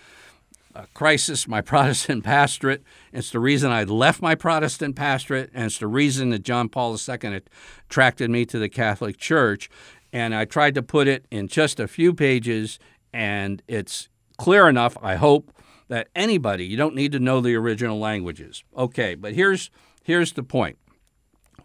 uh, 0.75 0.85
crisis, 0.95 1.49
my 1.49 1.61
Protestant 1.63 2.25
pastorate. 2.25 2.83
It's 3.13 3.31
the 3.31 3.41
reason 3.41 3.71
I 3.71 3.85
left 3.85 4.21
my 4.21 4.35
Protestant 4.35 4.97
pastorate, 4.97 5.51
and 5.55 5.67
it's 5.67 5.79
the 5.79 5.87
reason 5.87 6.31
that 6.31 6.43
John 6.43 6.69
Paul 6.69 6.97
II 6.97 7.41
attracted 7.89 8.31
me 8.31 8.45
to 8.47 8.59
the 8.59 8.69
Catholic 8.69 9.17
Church. 9.17 9.71
And 10.13 10.35
I 10.35 10.45
tried 10.45 10.75
to 10.75 10.83
put 10.83 11.07
it 11.07 11.27
in 11.31 11.49
just 11.49 11.81
a 11.81 11.89
few 11.89 12.15
pages, 12.15 12.79
and 13.13 13.63
it's 13.69 14.09
clear 14.39 14.69
enough, 14.69 14.97
I 15.03 15.17
hope, 15.17 15.53
that 15.89 16.09
anybody, 16.15 16.65
you 16.65 16.77
don't 16.77 16.95
need 16.95 17.13
to 17.13 17.19
know 17.19 17.41
the 17.41 17.55
original 17.55 17.99
languages. 17.99 18.63
Okay, 18.77 19.15
but 19.15 19.35
here's, 19.35 19.71
here's 20.03 20.33
the 20.33 20.43
point. 20.43 20.79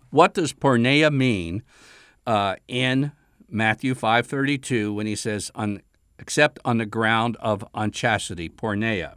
What 0.09 0.33
does 0.33 0.53
porneia 0.53 1.13
mean 1.13 1.63
uh, 2.25 2.55
in 2.67 3.11
Matthew 3.49 3.95
5.32 3.95 4.93
when 4.93 5.05
he 5.05 5.15
says, 5.15 5.51
on, 5.55 5.81
except 6.17 6.59
on 6.63 6.77
the 6.77 6.85
ground 6.85 7.37
of 7.39 7.65
unchastity, 7.73 8.49
porneia? 8.49 9.15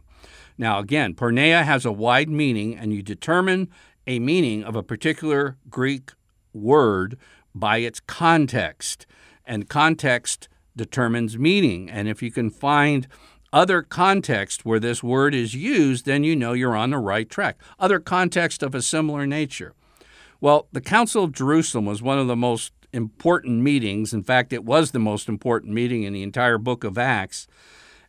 Now, 0.57 0.79
again, 0.79 1.13
porneia 1.13 1.63
has 1.63 1.85
a 1.85 1.91
wide 1.91 2.29
meaning, 2.29 2.75
and 2.75 2.91
you 2.91 3.01
determine 3.01 3.69
a 4.07 4.19
meaning 4.19 4.63
of 4.63 4.75
a 4.75 4.83
particular 4.83 5.57
Greek 5.69 6.11
word 6.53 7.17
by 7.53 7.77
its 7.77 7.99
context. 7.99 9.05
And 9.45 9.69
context 9.69 10.49
determines 10.75 11.37
meaning. 11.37 11.89
And 11.89 12.07
if 12.07 12.23
you 12.23 12.31
can 12.31 12.49
find 12.49 13.07
other 13.53 13.81
context 13.81 14.65
where 14.65 14.79
this 14.79 15.01
word 15.01 15.33
is 15.33 15.53
used, 15.53 16.05
then 16.05 16.23
you 16.23 16.35
know 16.35 16.53
you're 16.53 16.75
on 16.75 16.91
the 16.91 16.97
right 16.97 17.29
track. 17.29 17.57
Other 17.79 17.99
context 17.99 18.63
of 18.63 18.75
a 18.75 18.81
similar 18.81 19.25
nature. 19.25 19.73
Well, 20.39 20.67
the 20.71 20.81
Council 20.81 21.23
of 21.23 21.31
Jerusalem 21.31 21.85
was 21.85 22.01
one 22.01 22.19
of 22.19 22.27
the 22.27 22.35
most 22.35 22.71
important 22.93 23.61
meetings. 23.61 24.13
In 24.13 24.23
fact, 24.23 24.53
it 24.53 24.63
was 24.63 24.91
the 24.91 24.99
most 24.99 25.27
important 25.27 25.73
meeting 25.73 26.03
in 26.03 26.13
the 26.13 26.23
entire 26.23 26.57
book 26.57 26.83
of 26.83 26.97
Acts. 26.97 27.47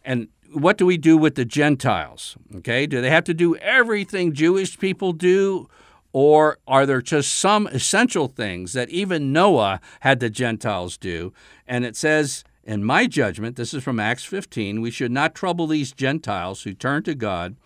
And 0.04 0.28
what 0.52 0.78
do 0.78 0.86
we 0.86 0.96
do 0.96 1.16
with 1.16 1.34
the 1.34 1.44
Gentiles? 1.44 2.36
Okay, 2.56 2.86
do 2.86 3.00
they 3.00 3.10
have 3.10 3.24
to 3.24 3.34
do 3.34 3.56
everything 3.56 4.32
Jewish 4.32 4.78
people 4.78 5.12
do? 5.12 5.68
Or 6.12 6.58
are 6.66 6.86
there 6.86 7.02
just 7.02 7.34
some 7.34 7.66
essential 7.66 8.28
things 8.28 8.72
that 8.72 8.88
even 8.88 9.32
Noah 9.32 9.80
had 10.00 10.20
the 10.20 10.30
Gentiles 10.30 10.96
do? 10.96 11.32
And 11.66 11.84
it 11.84 11.96
says 11.96 12.44
in 12.68 12.84
my 12.84 13.06
judgment, 13.06 13.56
this 13.56 13.72
is 13.72 13.82
from 13.82 13.98
Acts 13.98 14.24
15, 14.24 14.82
we 14.82 14.90
should 14.90 15.10
not 15.10 15.34
trouble 15.34 15.66
these 15.66 15.90
Gentiles 15.90 16.62
who 16.62 16.74
turn 16.74 17.02
to 17.04 17.14
God, 17.14 17.56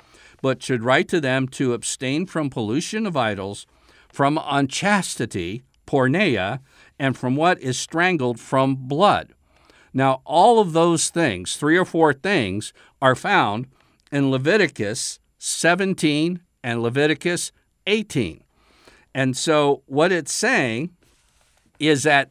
but 0.40 0.62
should 0.62 0.84
write 0.84 1.08
to 1.08 1.20
them 1.20 1.48
to 1.48 1.74
abstain 1.74 2.24
from 2.24 2.48
pollution 2.48 3.04
of 3.04 3.16
idols, 3.16 3.66
from 4.08 4.38
unchastity, 4.40 5.64
porneia, 5.88 6.60
and 7.00 7.18
from 7.18 7.34
what 7.34 7.58
is 7.60 7.76
strangled 7.76 8.38
from 8.38 8.76
blood. 8.76 9.34
Now, 9.92 10.22
all 10.24 10.60
of 10.60 10.72
those 10.72 11.10
things, 11.10 11.56
three 11.56 11.76
or 11.76 11.84
four 11.84 12.12
things, 12.12 12.72
are 13.02 13.16
found 13.16 13.66
in 14.12 14.30
Leviticus 14.30 15.18
17 15.38 16.40
and 16.62 16.80
Leviticus 16.80 17.50
18. 17.88 18.44
And 19.12 19.36
so, 19.36 19.82
what 19.86 20.12
it's 20.12 20.32
saying 20.32 20.90
is 21.80 22.04
that 22.04 22.30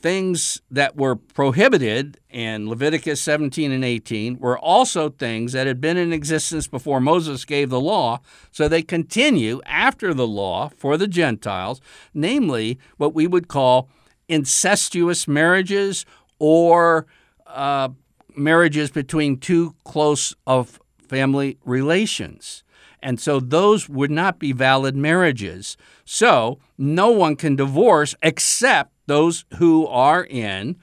things 0.00 0.60
that 0.70 0.96
were 0.96 1.14
prohibited 1.14 2.18
in 2.30 2.68
Leviticus 2.68 3.20
17 3.20 3.70
and 3.70 3.84
18 3.84 4.38
were 4.38 4.58
also 4.58 5.10
things 5.10 5.52
that 5.52 5.66
had 5.66 5.80
been 5.80 5.96
in 5.96 6.12
existence 6.12 6.66
before 6.66 7.00
Moses 7.00 7.44
gave 7.44 7.70
the 7.70 7.80
law, 7.80 8.20
so 8.50 8.66
they 8.66 8.82
continue 8.82 9.60
after 9.66 10.14
the 10.14 10.26
law 10.26 10.70
for 10.76 10.96
the 10.96 11.06
Gentiles, 11.06 11.80
namely 12.14 12.78
what 12.96 13.14
we 13.14 13.26
would 13.26 13.48
call 13.48 13.88
incestuous 14.28 15.28
marriages 15.28 16.06
or 16.38 17.06
uh, 17.46 17.88
marriages 18.36 18.90
between 18.90 19.38
two 19.38 19.74
close 19.84 20.34
of 20.46 20.80
family 21.08 21.58
relations. 21.64 22.62
And 23.02 23.18
so 23.18 23.40
those 23.40 23.88
would 23.88 24.10
not 24.10 24.38
be 24.38 24.52
valid 24.52 24.94
marriages. 24.94 25.76
So 26.04 26.58
no 26.78 27.10
one 27.10 27.36
can 27.36 27.56
divorce 27.56 28.14
except 28.22 28.92
those 29.10 29.44
who 29.58 29.88
are 29.88 30.24
in 30.24 30.76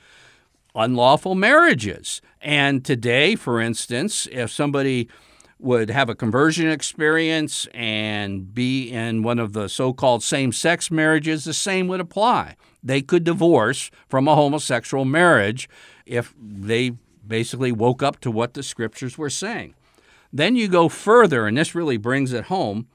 unlawful 0.75 1.33
marriages. 1.33 2.21
And 2.41 2.83
today, 2.83 3.35
for 3.35 3.61
instance, 3.61 4.27
if 4.31 4.51
somebody 4.51 5.07
would 5.59 5.89
have 5.89 6.09
a 6.09 6.15
conversion 6.15 6.69
experience 6.69 7.67
and 7.73 8.53
be 8.53 8.91
in 8.91 9.23
one 9.23 9.39
of 9.39 9.53
the 9.53 9.69
so 9.69 9.93
called 9.93 10.21
same 10.21 10.51
sex 10.51 10.91
marriages, 10.91 11.45
the 11.45 11.53
same 11.53 11.87
would 11.87 12.01
apply. 12.01 12.57
They 12.83 13.01
could 13.01 13.23
divorce 13.23 13.89
from 14.09 14.27
a 14.27 14.35
homosexual 14.35 15.05
marriage 15.05 15.69
if 16.05 16.35
they 16.37 16.91
basically 17.25 17.71
woke 17.71 18.03
up 18.03 18.19
to 18.19 18.29
what 18.29 18.53
the 18.53 18.61
scriptures 18.61 19.17
were 19.17 19.29
saying. 19.29 19.73
Then 20.33 20.57
you 20.57 20.67
go 20.67 20.89
further, 20.89 21.47
and 21.47 21.57
this 21.57 21.73
really 21.73 21.97
brings 21.97 22.33
it 22.33 22.45
home. 22.45 22.87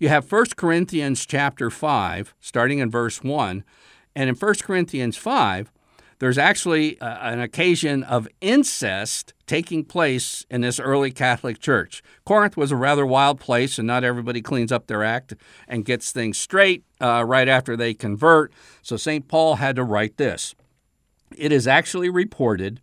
You 0.00 0.08
have 0.08 0.30
1 0.30 0.46
Corinthians 0.56 1.24
chapter 1.26 1.70
5, 1.70 2.34
starting 2.40 2.80
in 2.80 2.90
verse 2.90 3.22
1, 3.22 3.64
and 4.14 4.28
in 4.28 4.34
1 4.34 4.54
Corinthians 4.62 5.16
5, 5.16 5.70
there's 6.20 6.38
actually 6.38 7.00
uh, 7.00 7.30
an 7.30 7.40
occasion 7.40 8.02
of 8.02 8.28
incest 8.42 9.32
taking 9.46 9.84
place 9.84 10.44
in 10.50 10.60
this 10.60 10.78
early 10.78 11.10
Catholic 11.10 11.58
church. 11.58 12.02
Corinth 12.26 12.58
was 12.58 12.70
a 12.70 12.76
rather 12.76 13.06
wild 13.06 13.40
place, 13.40 13.78
and 13.78 13.86
not 13.86 14.04
everybody 14.04 14.42
cleans 14.42 14.70
up 14.70 14.86
their 14.86 15.02
act 15.02 15.32
and 15.66 15.84
gets 15.84 16.12
things 16.12 16.38
straight 16.38 16.84
uh, 17.00 17.24
right 17.26 17.48
after 17.48 17.74
they 17.74 17.94
convert. 17.94 18.52
So 18.82 18.98
St. 18.98 19.26
Paul 19.28 19.56
had 19.56 19.76
to 19.76 19.82
write 19.82 20.18
this. 20.18 20.54
It 21.34 21.52
is 21.52 21.66
actually 21.66 22.10
reported 22.10 22.80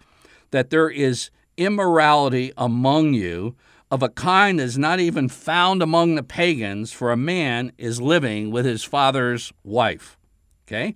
that 0.50 0.72
there 0.72 0.90
is 0.90 1.30
immorality 1.58 2.54
among 2.58 3.14
you 3.14 3.56
of 3.92 4.02
a 4.02 4.10
kind 4.10 4.60
that 4.60 4.64
is 4.64 4.80
not 4.80 5.00
even 5.00 5.30
found 5.30 5.84
among 5.84 6.16
the 6.16 6.24
pagans, 6.24 6.92
for 6.92 7.12
a 7.12 7.18
man 7.18 7.72
is 7.78 8.02
living 8.02 8.50
with 8.50 8.66
his 8.66 8.84
father's 8.84 9.54
wife. 9.64 10.18
Okay? 10.68 10.96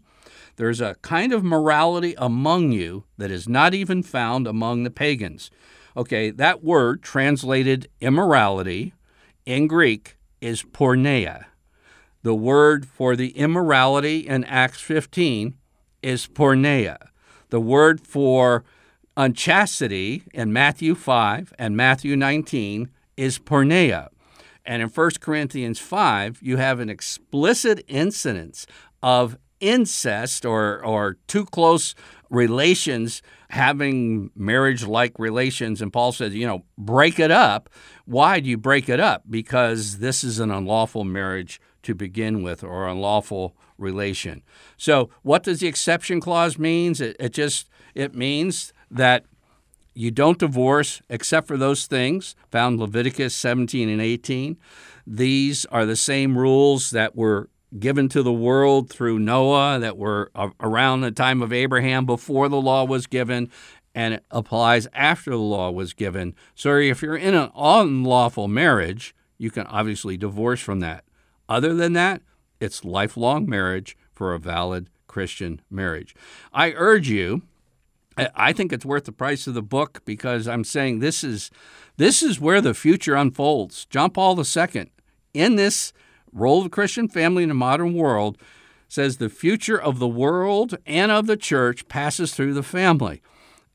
There's 0.55 0.81
a 0.81 0.95
kind 1.01 1.33
of 1.33 1.43
morality 1.43 2.13
among 2.17 2.71
you 2.71 3.05
that 3.17 3.31
is 3.31 3.47
not 3.47 3.73
even 3.73 4.03
found 4.03 4.47
among 4.47 4.83
the 4.83 4.91
pagans. 4.91 5.49
Okay, 5.95 6.29
that 6.31 6.63
word 6.63 7.01
translated 7.01 7.89
immorality 7.99 8.93
in 9.45 9.67
Greek 9.67 10.17
is 10.39 10.63
porneia. 10.63 11.45
the 12.23 12.35
word 12.35 12.85
for 12.85 13.15
the 13.15 13.29
immorality 13.37 14.19
in 14.27 14.43
Acts 14.43 14.79
15 14.81 15.55
is 16.03 16.27
porneia. 16.27 16.97
The 17.49 17.59
word 17.59 17.99
for 18.01 18.63
unchastity 19.17 20.23
in 20.33 20.53
Matthew 20.53 20.95
5 20.95 21.53
and 21.57 21.75
Matthew 21.75 22.15
19 22.15 22.89
is 23.17 23.39
porneia. 23.39 24.09
And 24.65 24.81
in 24.81 24.89
1 24.89 25.11
Corinthians 25.19 25.79
5, 25.79 26.39
you 26.41 26.57
have 26.57 26.79
an 26.79 26.89
explicit 26.89 27.83
incidence 27.87 28.67
of 29.01 29.37
incest 29.61 30.45
or, 30.45 30.83
or 30.83 31.17
too 31.27 31.45
close 31.45 31.95
relations 32.29 33.21
having 33.49 34.31
marriage 34.35 34.85
like 34.85 35.19
relations. 35.19 35.81
And 35.81 35.91
Paul 35.91 36.11
says, 36.11 36.33
you 36.33 36.47
know, 36.47 36.63
break 36.77 37.19
it 37.19 37.31
up. 37.31 37.69
Why 38.05 38.39
do 38.39 38.49
you 38.49 38.57
break 38.57 38.89
it 38.89 38.99
up? 38.99 39.23
Because 39.29 39.99
this 39.99 40.23
is 40.23 40.39
an 40.39 40.51
unlawful 40.51 41.03
marriage 41.03 41.59
to 41.83 41.93
begin 41.93 42.43
with 42.43 42.63
or 42.63 42.87
unlawful 42.87 43.55
relation. 43.77 44.43
So 44.77 45.09
what 45.23 45.43
does 45.43 45.59
the 45.59 45.67
exception 45.67 46.21
clause 46.21 46.57
means? 46.57 47.01
It, 47.01 47.15
it 47.19 47.33
just 47.33 47.69
it 47.93 48.15
means 48.15 48.71
that 48.89 49.25
you 49.93 50.11
don't 50.11 50.39
divorce 50.39 51.01
except 51.09 51.47
for 51.47 51.57
those 51.57 51.85
things 51.85 52.35
found 52.49 52.79
Leviticus 52.79 53.35
17 53.35 53.89
and 53.89 54.01
18. 54.01 54.57
These 55.05 55.65
are 55.65 55.85
the 55.85 55.95
same 55.95 56.37
rules 56.37 56.91
that 56.91 57.15
were 57.15 57.49
given 57.77 58.09
to 58.09 58.23
the 58.23 58.33
world 58.33 58.89
through 58.89 59.19
Noah, 59.19 59.79
that 59.79 59.97
were 59.97 60.31
around 60.59 61.01
the 61.01 61.11
time 61.11 61.41
of 61.41 61.53
Abraham 61.53 62.05
before 62.05 62.49
the 62.49 62.61
law 62.61 62.85
was 62.85 63.07
given, 63.07 63.49
and 63.93 64.13
it 64.15 64.25
applies 64.31 64.87
after 64.93 65.31
the 65.31 65.37
law 65.37 65.71
was 65.71 65.93
given. 65.93 66.35
So 66.55 66.75
if 66.77 67.01
you're 67.01 67.17
in 67.17 67.35
an 67.35 67.51
unlawful 67.55 68.47
marriage, 68.47 69.15
you 69.37 69.51
can 69.51 69.65
obviously 69.67 70.17
divorce 70.17 70.61
from 70.61 70.79
that. 70.81 71.03
Other 71.49 71.73
than 71.73 71.93
that, 71.93 72.21
it's 72.59 72.85
lifelong 72.85 73.49
marriage 73.49 73.97
for 74.13 74.33
a 74.33 74.39
valid 74.39 74.89
Christian 75.07 75.61
marriage. 75.69 76.15
I 76.53 76.71
urge 76.73 77.09
you 77.09 77.41
I 78.35 78.51
think 78.53 78.73
it's 78.73 78.85
worth 78.85 79.05
the 79.05 79.11
price 79.11 79.47
of 79.47 79.53
the 79.53 79.61
book 79.61 80.01
because 80.05 80.47
I'm 80.47 80.63
saying 80.63 80.99
this 80.99 81.23
is 81.23 81.49
this 81.97 82.21
is 82.21 82.39
where 82.39 82.61
the 82.61 82.73
future 82.73 83.15
unfolds. 83.15 83.85
John 83.85 84.11
Paul 84.11 84.39
II, 84.39 84.91
in 85.33 85.55
this 85.55 85.93
role 86.33 86.59
of 86.59 86.65
the 86.65 86.69
Christian 86.69 87.07
family 87.07 87.43
in 87.43 87.49
the 87.49 87.55
modern 87.55 87.93
world, 87.93 88.37
says 88.87 89.17
the 89.17 89.29
future 89.29 89.81
of 89.81 89.99
the 89.99 90.07
world 90.07 90.77
and 90.85 91.11
of 91.11 91.27
the 91.27 91.37
church 91.37 91.87
passes 91.87 92.33
through 92.33 92.53
the 92.53 92.63
family. 92.63 93.21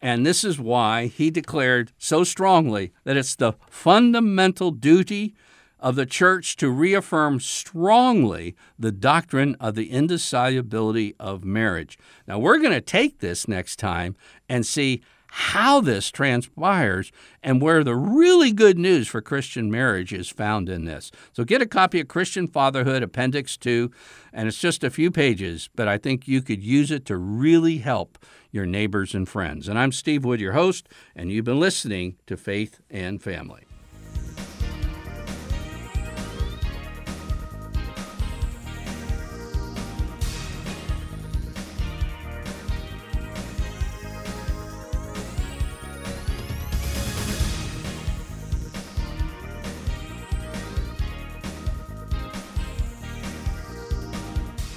And 0.02 0.26
this 0.26 0.44
is 0.44 0.58
why 0.58 1.06
he 1.06 1.30
declared 1.30 1.92
so 1.98 2.22
strongly 2.22 2.92
that 3.04 3.16
it's 3.16 3.34
the 3.34 3.54
fundamental 3.70 4.70
duty 4.70 5.34
of 5.80 5.94
the 5.94 6.06
church 6.06 6.56
to 6.56 6.70
reaffirm 6.70 7.40
strongly 7.40 8.54
the 8.78 8.92
doctrine 8.92 9.56
of 9.60 9.74
the 9.74 9.90
indissolubility 9.90 11.14
of 11.18 11.44
marriage. 11.44 11.98
Now, 12.26 12.38
we're 12.38 12.58
going 12.58 12.72
to 12.72 12.80
take 12.80 13.20
this 13.20 13.46
next 13.46 13.76
time 13.76 14.16
and 14.48 14.66
see 14.66 15.02
how 15.38 15.82
this 15.82 16.10
transpires 16.10 17.12
and 17.42 17.60
where 17.60 17.84
the 17.84 17.94
really 17.94 18.52
good 18.52 18.78
news 18.78 19.06
for 19.06 19.20
Christian 19.20 19.70
marriage 19.70 20.10
is 20.10 20.30
found 20.30 20.70
in 20.70 20.86
this. 20.86 21.10
So 21.34 21.44
get 21.44 21.60
a 21.60 21.66
copy 21.66 22.00
of 22.00 22.08
Christian 22.08 22.48
Fatherhood 22.48 23.02
Appendix 23.02 23.58
2, 23.58 23.90
and 24.32 24.48
it's 24.48 24.58
just 24.58 24.82
a 24.82 24.88
few 24.88 25.10
pages, 25.10 25.68
but 25.74 25.88
I 25.88 25.98
think 25.98 26.26
you 26.26 26.40
could 26.40 26.62
use 26.62 26.90
it 26.90 27.04
to 27.06 27.18
really 27.18 27.76
help 27.78 28.16
your 28.50 28.64
neighbors 28.64 29.14
and 29.14 29.28
friends. 29.28 29.68
And 29.68 29.78
I'm 29.78 29.92
Steve 29.92 30.24
Wood, 30.24 30.40
your 30.40 30.54
host, 30.54 30.88
and 31.14 31.30
you've 31.30 31.44
been 31.44 31.60
listening 31.60 32.16
to 32.26 32.38
Faith 32.38 32.80
and 32.88 33.22
Family. 33.22 33.65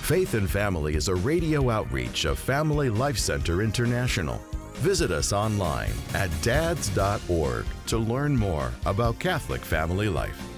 Faith 0.10 0.34
and 0.34 0.50
Family 0.50 0.96
is 0.96 1.08
a 1.08 1.14
radio 1.14 1.70
outreach 1.70 2.26
of 2.26 2.40
Family 2.40 2.90
Life 2.90 3.20
Center 3.20 3.62
International. 3.62 4.42
Visit 4.78 5.12
us 5.12 5.32
online 5.32 5.92
at 6.16 6.32
dads.org 6.42 7.66
to 7.86 7.98
learn 8.00 8.36
more 8.36 8.74
about 8.88 9.20
Catholic 9.20 9.62
family 9.62 10.10
life. 10.10 10.49